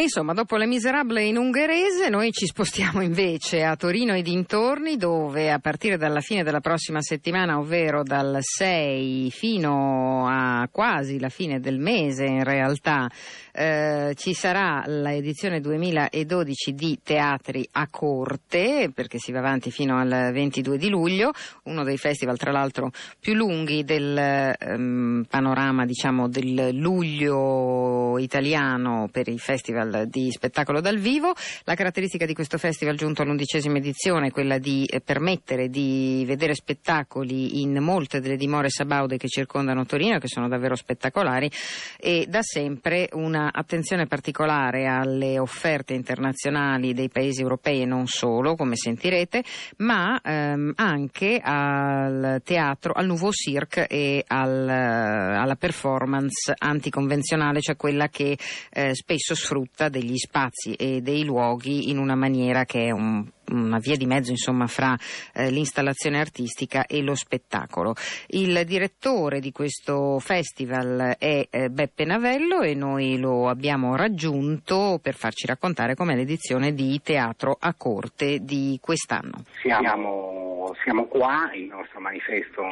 [0.02, 5.52] Insomma, dopo Le Miserable in ungherese, noi ci spostiamo invece a Torino e dintorni, dove
[5.52, 11.60] a partire dalla fine della prossima settimana, ovvero dal 6 fino a quasi la fine
[11.60, 13.10] del mese in realtà,
[13.54, 20.32] eh, ci sarà l'edizione 2012 di Teatri a Corte, perché si va avanti fino al
[20.34, 21.32] 22 di luglio,
[21.64, 29.28] uno dei festival tra l'altro più lunghi del ehm, panorama diciamo, del luglio italiano per
[29.28, 31.34] i festival di spettacolo dal vivo.
[31.64, 36.56] La caratteristica di questo festival giunto all'undicesima edizione è quella di eh, permettere di vedere
[36.56, 41.50] spettacoli in molte delle dimore sabaude che circondano Torino, che sono davvero spettacolari,
[41.98, 48.56] e da sempre una attenzione particolare alle offerte internazionali dei paesi europei e non solo,
[48.56, 49.44] come sentirete,
[49.78, 58.08] ma ehm, anche al teatro, al Nouveau Cirque e al, alla performance anticonvenzionale, cioè quella
[58.08, 58.38] che
[58.72, 63.26] eh, spesso sfrutta vista degli spazi e dei luoghi in una maniera che è un
[63.52, 64.96] una via di mezzo insomma fra
[65.34, 67.96] eh, l'installazione artistica e lo spettacolo.
[68.28, 75.16] Il direttore di questo festival è eh, Beppe Navello e noi lo abbiamo raggiunto per
[75.16, 79.44] farci raccontare com'è l'edizione di Teatro a Corte di quest'anno.
[79.62, 82.64] Siamo, siamo qua, il nostro manifesto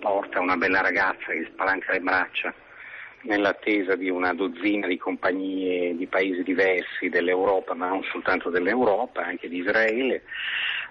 [0.00, 2.54] porta una bella ragazza che spalanca le braccia
[3.22, 9.48] nell'attesa di una dozzina di compagnie di paesi diversi dell'Europa, ma non soltanto dell'Europa, anche
[9.48, 10.22] di Israele.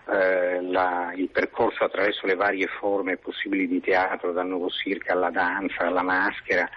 [0.10, 5.30] Eh, la, il percorso attraverso le varie forme possibili di teatro, dal nuovo circo alla
[5.30, 6.70] danza, alla maschera,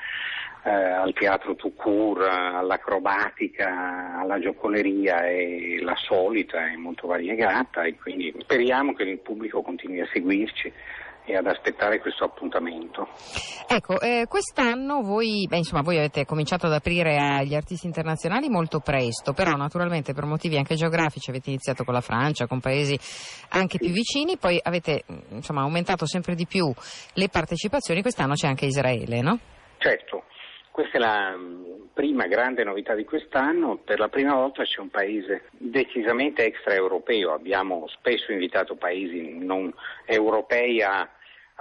[0.65, 7.97] eh, al teatro tout court, all'acrobatica, alla giocoleria è la solita, è molto variegata e
[7.97, 10.73] quindi speriamo che il pubblico continui a seguirci
[11.31, 13.09] e ad aspettare questo appuntamento.
[13.69, 18.81] Ecco, eh, quest'anno voi, beh, insomma, voi avete cominciato ad aprire agli artisti internazionali molto
[18.81, 22.99] presto, però naturalmente per motivi anche geografici avete iniziato con la Francia, con paesi
[23.51, 26.73] anche più vicini, poi avete insomma, aumentato sempre di più
[27.15, 29.39] le partecipazioni, quest'anno c'è anche Israele, no?
[29.79, 30.25] Certo.
[30.73, 31.37] Questa è la
[31.93, 37.87] prima grande novità di quest'anno, per la prima volta c'è un paese decisamente extraeuropeo, abbiamo
[37.89, 39.73] spesso invitato paesi non
[40.07, 41.07] europei a,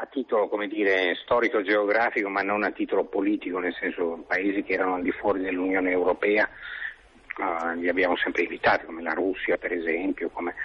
[0.01, 5.01] a titolo dire, storico-geografico ma non a titolo politico, nel senso paesi che erano al
[5.01, 6.49] di fuori dell'Unione Europea,
[7.37, 10.55] uh, li abbiamo sempre invitati come la Russia per esempio, come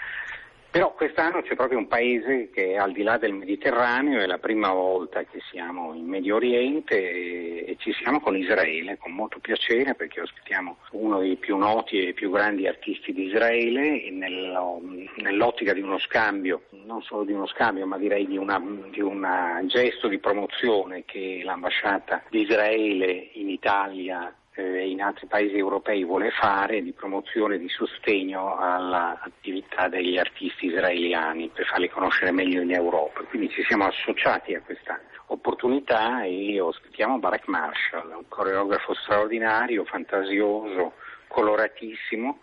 [0.74, 4.38] però quest'anno c'è proprio un paese che è al di là del Mediterraneo, è la
[4.38, 9.94] prima volta che siamo in Medio Oriente e, ci siamo con Israele, con molto piacere
[9.94, 14.82] perché ospitiamo uno dei più noti e più grandi artisti di Israele nello,
[15.18, 20.18] nell'ottica di uno scambio, non solo di uno scambio ma direi di un gesto di
[20.18, 26.92] promozione che l'ambasciata di Israele in Italia eh, in altri paesi europei vuole fare di
[26.92, 33.22] promozione, di sostegno all'attività degli artisti israeliani per farli conoscere meglio in Europa.
[33.22, 40.92] Quindi ci siamo associati a questa opportunità e ospitiamo Barak Marshall, un coreografo straordinario, fantasioso,
[41.26, 42.38] coloratissimo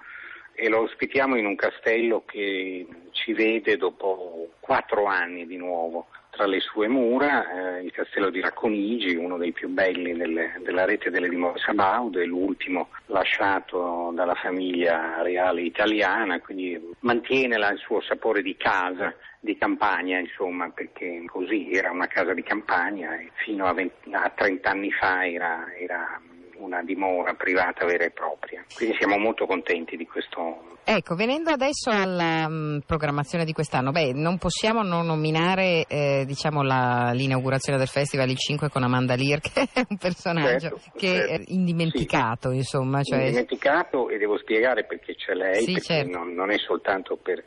[0.53, 6.45] e lo ospitiamo in un castello che ci vede dopo quattro anni di nuovo tra
[6.47, 11.11] le sue mura eh, il castello di Racconigi, uno dei più belli delle, della rete
[11.11, 18.41] delle dimore Sabaude, l'ultimo lasciato dalla famiglia reale italiana, quindi mantiene la, il suo sapore
[18.41, 23.73] di casa, di campagna, insomma, perché così era una casa di campagna e fino a,
[23.73, 26.21] 20, a 30 anni fa era, era
[26.61, 28.63] una dimora privata vera e propria.
[28.75, 30.79] Quindi siamo molto contenti di questo.
[30.83, 36.63] Ecco, venendo adesso alla um, programmazione di quest'anno, beh, non possiamo non nominare eh, diciamo
[36.63, 41.07] la, l'inaugurazione del festival il 5 con Amanda Lear, che è un personaggio certo, che
[41.07, 41.33] certo.
[41.33, 42.57] è indimenticato, sì.
[42.57, 43.03] insomma.
[43.03, 43.19] Cioè...
[43.19, 46.17] Indimenticato e devo spiegare perché c'è lei, sì, perché certo.
[46.17, 47.43] non, non è soltanto per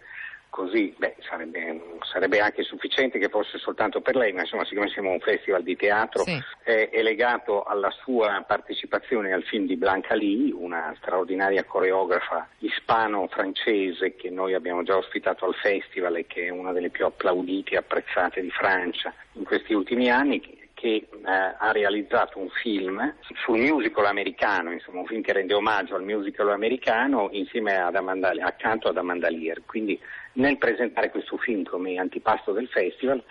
[0.55, 5.11] così beh, sarebbe, sarebbe, anche sufficiente che fosse soltanto per lei, ma insomma siccome siamo
[5.11, 6.41] un festival di teatro sì.
[6.63, 14.15] eh, è legato alla sua partecipazione al film di Blanca Lee, una straordinaria coreografa ispano-francese
[14.15, 17.79] che noi abbiamo già ospitato al festival e che è una delle più applaudite e
[17.79, 20.41] apprezzate di Francia in questi ultimi anni
[20.85, 25.97] che eh, ha realizzato un film sul musical americano, insomma un film che rende omaggio
[25.97, 29.63] al musical americano insieme ad Amanda, accanto ad Amanda Lear.
[29.67, 29.99] Quindi
[30.35, 33.23] nel presentare questo film come antipasto del festival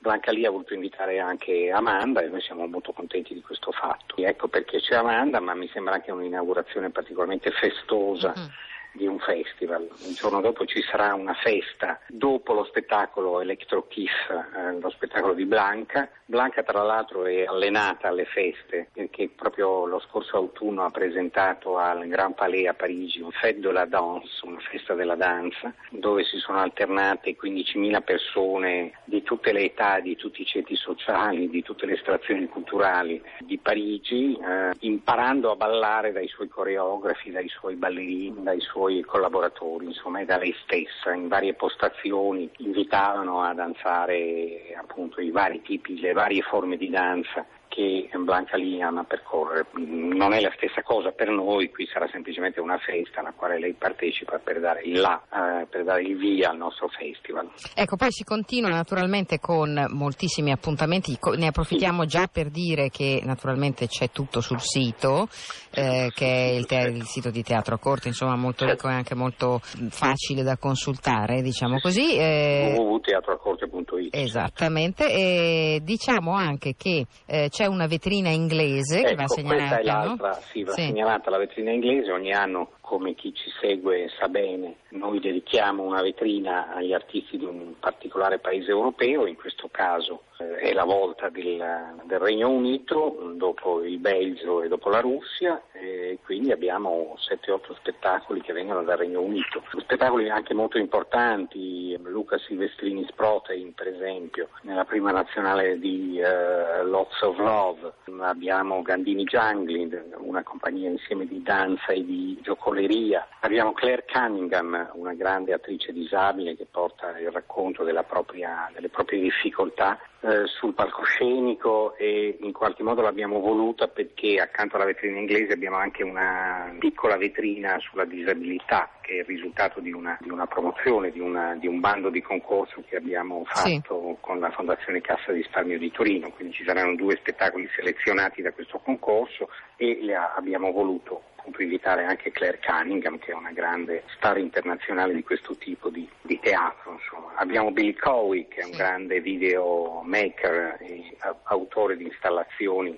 [0.00, 4.16] Blanca Lee ha voluto invitare anche Amanda e noi siamo molto contenti di questo fatto.
[4.16, 8.32] Ecco perché c'è Amanda, ma mi sembra anche un'inaugurazione particolarmente festosa.
[8.36, 8.44] Mm
[8.92, 9.88] di un festival.
[10.06, 15.34] Il giorno dopo ci sarà una festa dopo lo spettacolo Electro Kiss, eh, lo spettacolo
[15.34, 16.08] di Blanca.
[16.24, 22.06] Blanca tra l'altro è allenata alle feste perché proprio lo scorso autunno ha presentato al
[22.06, 26.38] Grand Palais a Parigi un Fête de la Danse, una festa della danza, dove si
[26.38, 31.86] sono alternate 15.000 persone di tutte le età, di tutti i ceti sociali, di tutte
[31.86, 38.42] le estrazioni culturali di Parigi, eh, imparando a ballare dai suoi coreografi, dai suoi ballerini,
[38.42, 44.74] dai suoi suoi collaboratori, insomma, e da lei stessa, in varie postazioni, invitavano a danzare
[44.74, 49.66] appunto i vari tipi, le varie forme di danza che Blanca lì ama percorrere.
[49.74, 53.74] Non è la stessa cosa per noi, qui sarà semplicemente una festa alla quale lei
[53.74, 57.48] partecipa per dare il là, eh, per dare il via al nostro festival.
[57.74, 63.86] Ecco, poi si continua naturalmente con moltissimi appuntamenti, ne approfittiamo già per dire che naturalmente
[63.86, 65.28] c'è tutto sul sito,
[65.72, 69.14] eh, che è il, te- il, sito di Teatro Corte, insomma molto ricco e anche
[69.14, 69.60] molto
[69.90, 72.16] facile da consultare, diciamo così.
[72.16, 72.74] Eh...
[72.76, 79.76] www.teatroacorte.it Esattamente, e diciamo anche che eh, c'è una vetrina inglese che ecco, va segnalata.
[79.76, 80.04] Questa è no?
[80.04, 80.82] l'altra, sì, va Sì.
[80.82, 86.02] segnalata la vetrina inglese, ogni anno come chi ci segue sa bene, noi dedichiamo una
[86.02, 91.28] vetrina agli artisti di un particolare paese europeo, in questo caso eh, è la volta
[91.28, 91.64] del,
[92.02, 98.40] del Regno Unito, dopo il Belgio e dopo la Russia, e quindi abbiamo 7-8 spettacoli
[98.40, 99.62] che vengono dal Regno Unito.
[99.78, 107.20] Spettacoli anche molto importanti, Luca Silvestrini Sprotein per esempio, nella prima nazionale di eh, Lots
[107.22, 112.36] of Love, abbiamo Gandini Junglin, una compagnia insieme di danza e di
[112.80, 118.88] giocoleria, abbiamo Claire Cunningham, una grande attrice disabile che porta il racconto della propria- delle
[118.88, 125.18] proprie difficoltà eh, sul palcoscenico e in qualche modo l'abbiamo voluta perché accanto alla vetrina
[125.18, 130.28] inglese abbiamo anche una piccola vetrina sulla disabilità che è il risultato di una, di
[130.30, 133.80] una promozione, di, una- di un bando di concorso che abbiamo Sì.
[133.80, 138.42] fatto con la Fondazione Cassa di Risparmio di Torino, quindi ci saranno due spettacoli selezionati
[138.42, 139.98] da questo concorso e
[140.36, 145.56] abbiamo voluto appunto invitare anche Claire Cunningham che è una grande star internazionale di questo
[145.56, 146.92] tipo di, di teatro.
[146.92, 147.32] Insomma.
[147.36, 148.76] Abbiamo Billy Cowie che è un Sì.
[148.78, 152.96] grande videomaker e a- autore di installazioni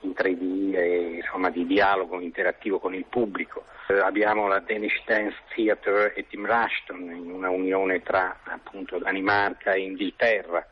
[0.00, 3.64] in 3D e insomma di dialogo interattivo con il pubblico.
[3.88, 9.72] Eh, abbiamo la Danish Dance Theatre e Tim Rushton in una unione tra appunto Danimarca
[9.72, 10.66] e Inghilterra.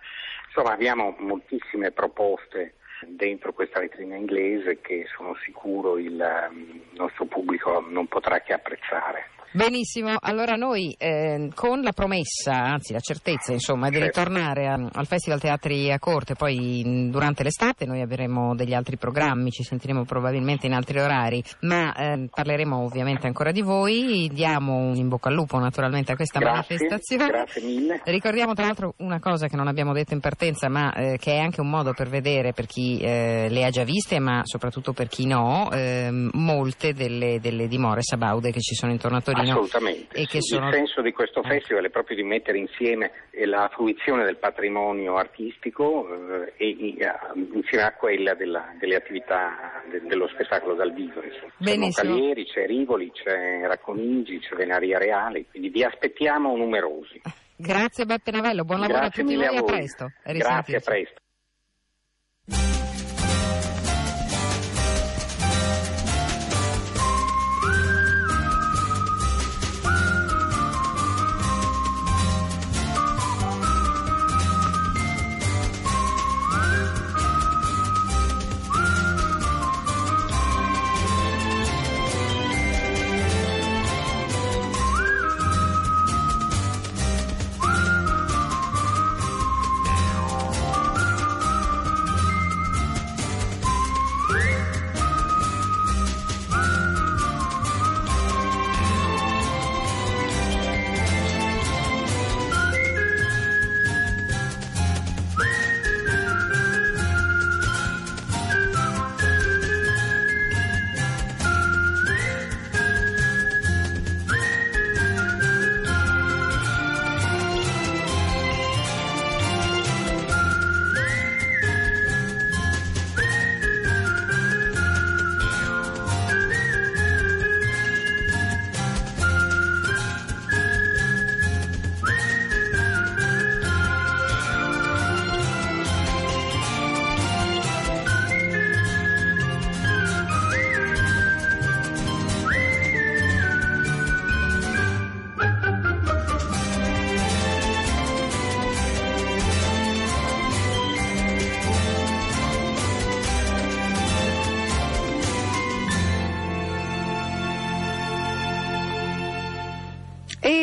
[0.47, 2.75] Insomma abbiamo moltissime proposte
[3.09, 9.31] dentro questa vetrina inglese che sono sicuro il ehm, nostro pubblico non potrà che apprezzare.
[9.55, 15.07] Benissimo, allora noi eh, con la promessa, anzi la certezza insomma di ritornare a- al
[15.07, 20.05] Festival Teatri a Corte, poi mh, durante l'estate noi avremo degli altri programmi, ci sentiremo
[20.05, 25.29] probabilmente in altri orari, ma eh, parleremo ovviamente ancora di voi, diamo un in bocca
[25.29, 27.27] al lupo naturalmente a questa Grazie, manifestazione.
[27.31, 28.01] grazie mille.
[28.05, 31.39] Ricordiamo tra l'altro una cosa che non abbiamo detto in partenza, ma eh, che è
[31.39, 35.09] anche un modo per vedere per chi eh, le ha già viste, ma soprattutto per
[35.09, 39.41] chi no, ehm, molte delle, delle dimore sabaude che ci sono intorno a Torino.
[39.51, 40.17] Assolutamente.
[40.17, 40.55] E che sì.
[40.55, 41.49] sono- Il senso di questo Ecco.
[41.49, 46.07] festival è proprio di mettere insieme eh, la fruizione del patrimonio artistico
[46.47, 46.69] eh, e
[46.99, 47.11] eh,
[47.53, 51.21] insieme a quella della- delle attività de- dello spettacolo dal vivo.
[51.21, 51.77] C'è.
[51.77, 57.21] Moncalieri, c'è Rivoli, c'è Racconigi, c'è Venaria Reale, quindi vi aspettiamo numerosi.
[57.63, 59.65] Grazie Beppe Navello, buon lavoro Grazie a tutti voi, a, voi.
[59.65, 60.11] presto.
[60.25, 61.21] Grazie, a presto.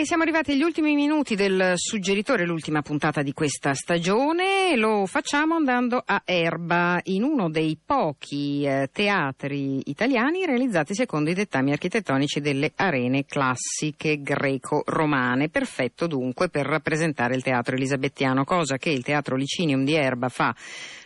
[0.09, 4.75] Siamo arrivati agli ultimi minuti del suggeritore, l'ultima puntata di questa stagione.
[4.75, 11.35] Lo facciamo andando a Erba, in uno dei pochi eh, teatri italiani realizzati secondo i
[11.35, 15.49] dettami architettonici delle arene classiche greco-romane.
[15.49, 20.55] Perfetto dunque per rappresentare il teatro elisabettiano, cosa che il teatro Licinium di Erba fa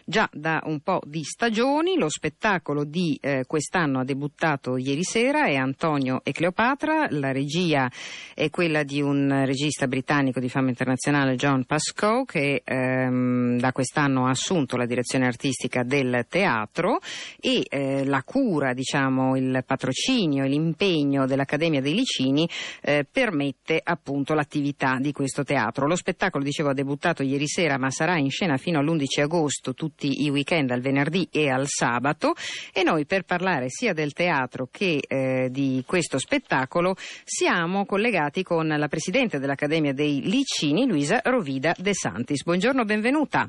[0.06, 1.98] già da un po' di stagioni.
[1.98, 7.92] Lo spettacolo di eh, quest'anno ha debuttato ieri sera, è Antonio e Cleopatra, la regia
[8.34, 14.28] è quella di un regista britannico di fama internazionale, John Pascoe, che ehm, da quest'anno
[14.28, 17.00] ha assunto la direzione artistica del teatro
[17.40, 22.48] e eh, la cura, diciamo, il patrocinio l'impegno dell'Accademia dei Licini
[22.82, 25.88] eh, permette appunto l'attività di questo teatro.
[25.88, 30.24] Lo spettacolo, dicevo, ha debuttato ieri sera ma sarà in scena fino all'11 agosto tutti
[30.24, 32.34] i weekend, al venerdì e al sabato
[32.74, 38.68] e noi per parlare sia del teatro che eh, di questo spettacolo siamo collegati con
[38.68, 42.44] la Presidente dell'Accademia dei Licini, Luisa Rovida De Santis.
[42.44, 43.48] Buongiorno, benvenuta.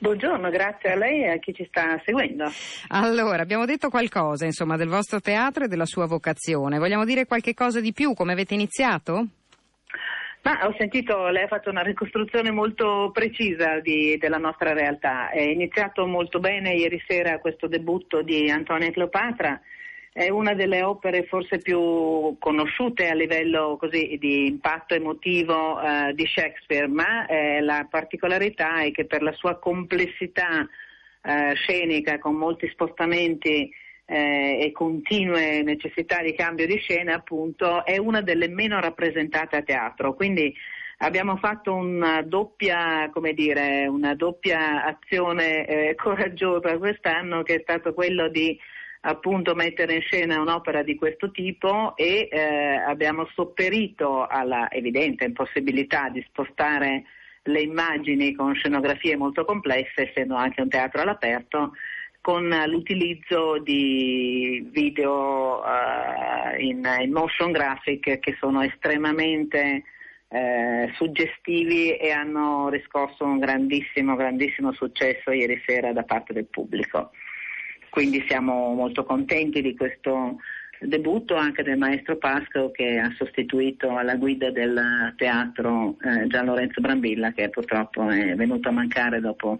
[0.00, 2.50] Buongiorno, grazie a lei e a chi ci sta seguendo.
[2.88, 6.78] Allora, abbiamo detto qualcosa insomma, del vostro teatro e della sua vocazione.
[6.78, 8.12] Vogliamo dire qualche cosa di più?
[8.12, 9.28] Come avete iniziato?
[10.44, 15.30] Ma ho sentito, lei ha fatto una ricostruzione molto precisa di, della nostra realtà.
[15.30, 19.58] È iniziato molto bene ieri sera questo debutto di Antonia Cleopatra.
[20.12, 26.26] È una delle opere forse più conosciute a livello così, di impatto emotivo eh, di
[26.26, 30.68] Shakespeare, ma eh, la particolarità è che per la sua complessità
[31.22, 33.72] eh, scenica, con molti spostamenti
[34.06, 39.62] eh, e continue necessità di cambio di scena, appunto, è una delle meno rappresentate a
[39.62, 40.14] teatro.
[40.14, 40.54] Quindi
[40.98, 48.28] abbiamo fatto una doppia, dire, una doppia azione eh, coraggiosa quest'anno che è stato quello
[48.28, 48.58] di
[49.06, 52.40] appunto mettere in scena un'opera di questo tipo e eh,
[52.86, 57.04] abbiamo sopperito alla evidente impossibilità di spostare
[57.42, 61.72] le immagini con scenografie molto complesse, essendo anche un teatro all'aperto,
[62.24, 69.82] con l'utilizzo di video uh, in, in, motion graphic che sono estremamente
[70.28, 77.10] uh, suggestivi e hanno riscosso un grandissimo, grandissimo successo ieri sera da parte del pubblico.
[77.90, 80.38] Quindi siamo molto contenti di questo
[80.80, 86.80] debutto anche del maestro Pasco che ha sostituito alla guida del teatro eh, Gian Lorenzo
[86.80, 89.58] Brambilla che purtroppo è venuto a mancare dopo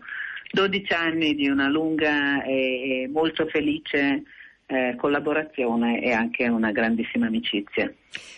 [0.54, 4.22] 12 anni di una lunga e molto felice
[4.66, 7.92] eh, collaborazione e anche una grandissima amicizia.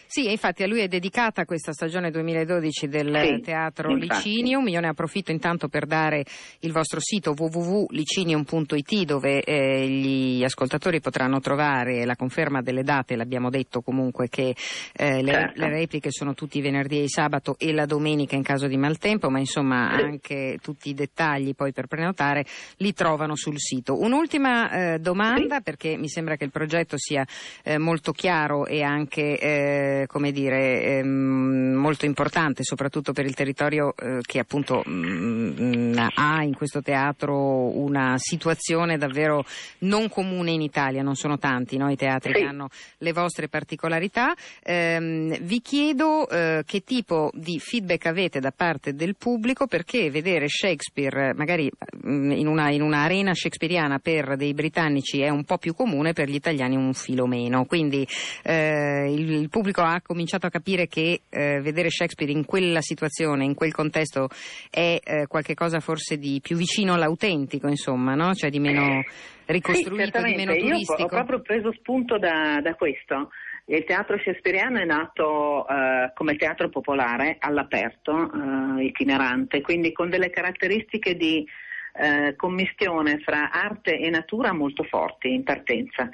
[0.06, 4.28] Sì, infatti a lui è dedicata questa stagione 2012 del sì, Teatro infatti.
[4.28, 4.66] Licinium.
[4.68, 6.24] Io ne approfitto intanto per dare
[6.60, 13.50] il vostro sito www.licinium.it dove eh, gli ascoltatori potranno trovare la conferma delle date, l'abbiamo
[13.50, 14.54] detto comunque che
[14.94, 15.60] eh, le, certo.
[15.60, 19.28] le, repliche sono tutti i venerdì e sabato e la domenica in caso di maltempo,
[19.28, 20.02] ma insomma sì.
[20.02, 22.44] anche tutti i dettagli poi per prenotare
[22.76, 24.00] li trovano sul sito.
[24.00, 25.62] Un'ultima eh, domanda sì.
[25.62, 27.26] perché mi sembra che il progetto sia
[27.64, 33.94] eh, molto chiaro e anche eh, come dire, ehm, molto importante, soprattutto per il territorio
[33.96, 39.44] eh, che appunto mh, mm, ha in questo teatro una situazione davvero
[39.80, 42.40] non comune in Italia, non sono tanti no, i teatri sì.
[42.40, 44.34] che hanno le vostre particolarità.
[44.62, 50.48] Ehm, vi chiedo eh, che tipo di feedback avete da parte del pubblico perché vedere
[50.48, 51.70] Shakespeare magari
[52.06, 56.28] mm, in, una, in un'arena shakespeariana per dei britannici è un po' più comune, per
[56.28, 57.64] gli italiani un filo meno.
[57.64, 58.06] Quindi
[58.44, 63.54] il, il pubblico ha cominciato a capire che eh, vedere Shakespeare in quella situazione, in
[63.54, 64.28] quel contesto,
[64.68, 68.34] è eh, qualcosa forse di più vicino all'autentico, insomma, no?
[68.34, 69.02] cioè di meno
[69.46, 71.00] ricostruito, sì, di meno turistico.
[71.00, 73.30] Io ho proprio preso spunto da, da questo.
[73.64, 80.28] Il teatro shakespeariano è nato eh, come teatro popolare all'aperto, eh, itinerante, quindi con delle
[80.28, 81.46] caratteristiche di
[81.94, 86.10] eh, commistione fra arte e natura molto forti in partenza.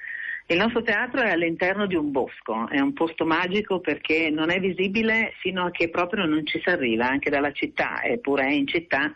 [0.52, 4.60] Il nostro teatro è all'interno di un bosco, è un posto magico perché non è
[4.60, 8.66] visibile fino a che proprio non ci si arriva, anche dalla città, eppure è in
[8.66, 9.10] città,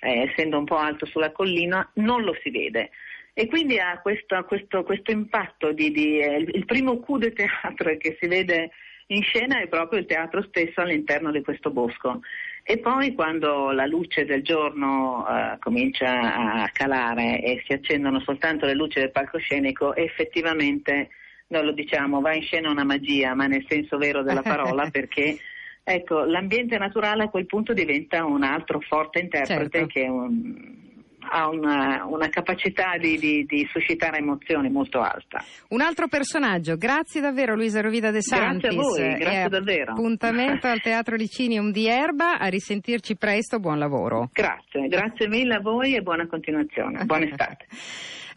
[0.00, 2.88] eh, essendo un po' alto sulla collina, non lo si vede.
[3.34, 7.94] E quindi ha questo, questo, questo impatto di, di eh, il primo coup de teatro
[7.98, 8.70] che si vede
[9.08, 12.22] in scena è proprio il teatro stesso all'interno di questo bosco.
[12.70, 18.66] E poi quando la luce del giorno uh, comincia a calare e si accendono soltanto
[18.66, 21.08] le luci del palcoscenico, effettivamente,
[21.46, 25.38] non lo diciamo, va in scena una magia, ma nel senso vero della parola, perché
[25.82, 29.86] ecco, l'ambiente naturale a quel punto diventa un altro forte interprete certo.
[29.86, 30.97] che è un,
[31.30, 35.42] ha una, una capacità di, di, di, suscitare emozioni molto alta.
[35.68, 38.60] Un altro personaggio, grazie davvero Luisa Rovida De Santis.
[38.60, 39.92] Grazie a voi, grazie e davvero.
[39.92, 44.30] Appuntamento al Teatro Licinium di Erba, a risentirci presto, buon lavoro.
[44.32, 47.66] Grazie, grazie mille a voi e buona continuazione, buona estate.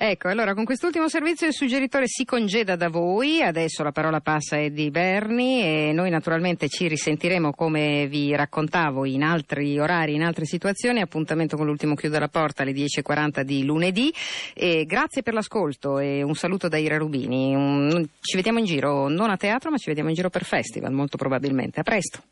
[0.04, 4.56] Ecco, allora con quest'ultimo servizio il suggeritore si congeda da voi, adesso la parola passa
[4.56, 10.24] a Eddie Berni e noi naturalmente ci risentiremo come vi raccontavo in altri orari, in
[10.24, 14.12] altre situazioni, appuntamento con l'ultimo chiudo la porta alle 10.40 di lunedì.
[14.56, 18.10] E grazie per l'ascolto e un saluto da Ira Rubini.
[18.22, 21.16] Ci vediamo in giro, non a teatro, ma ci vediamo in giro per festival, molto
[21.16, 21.80] probabilmente.
[21.80, 22.24] A presto.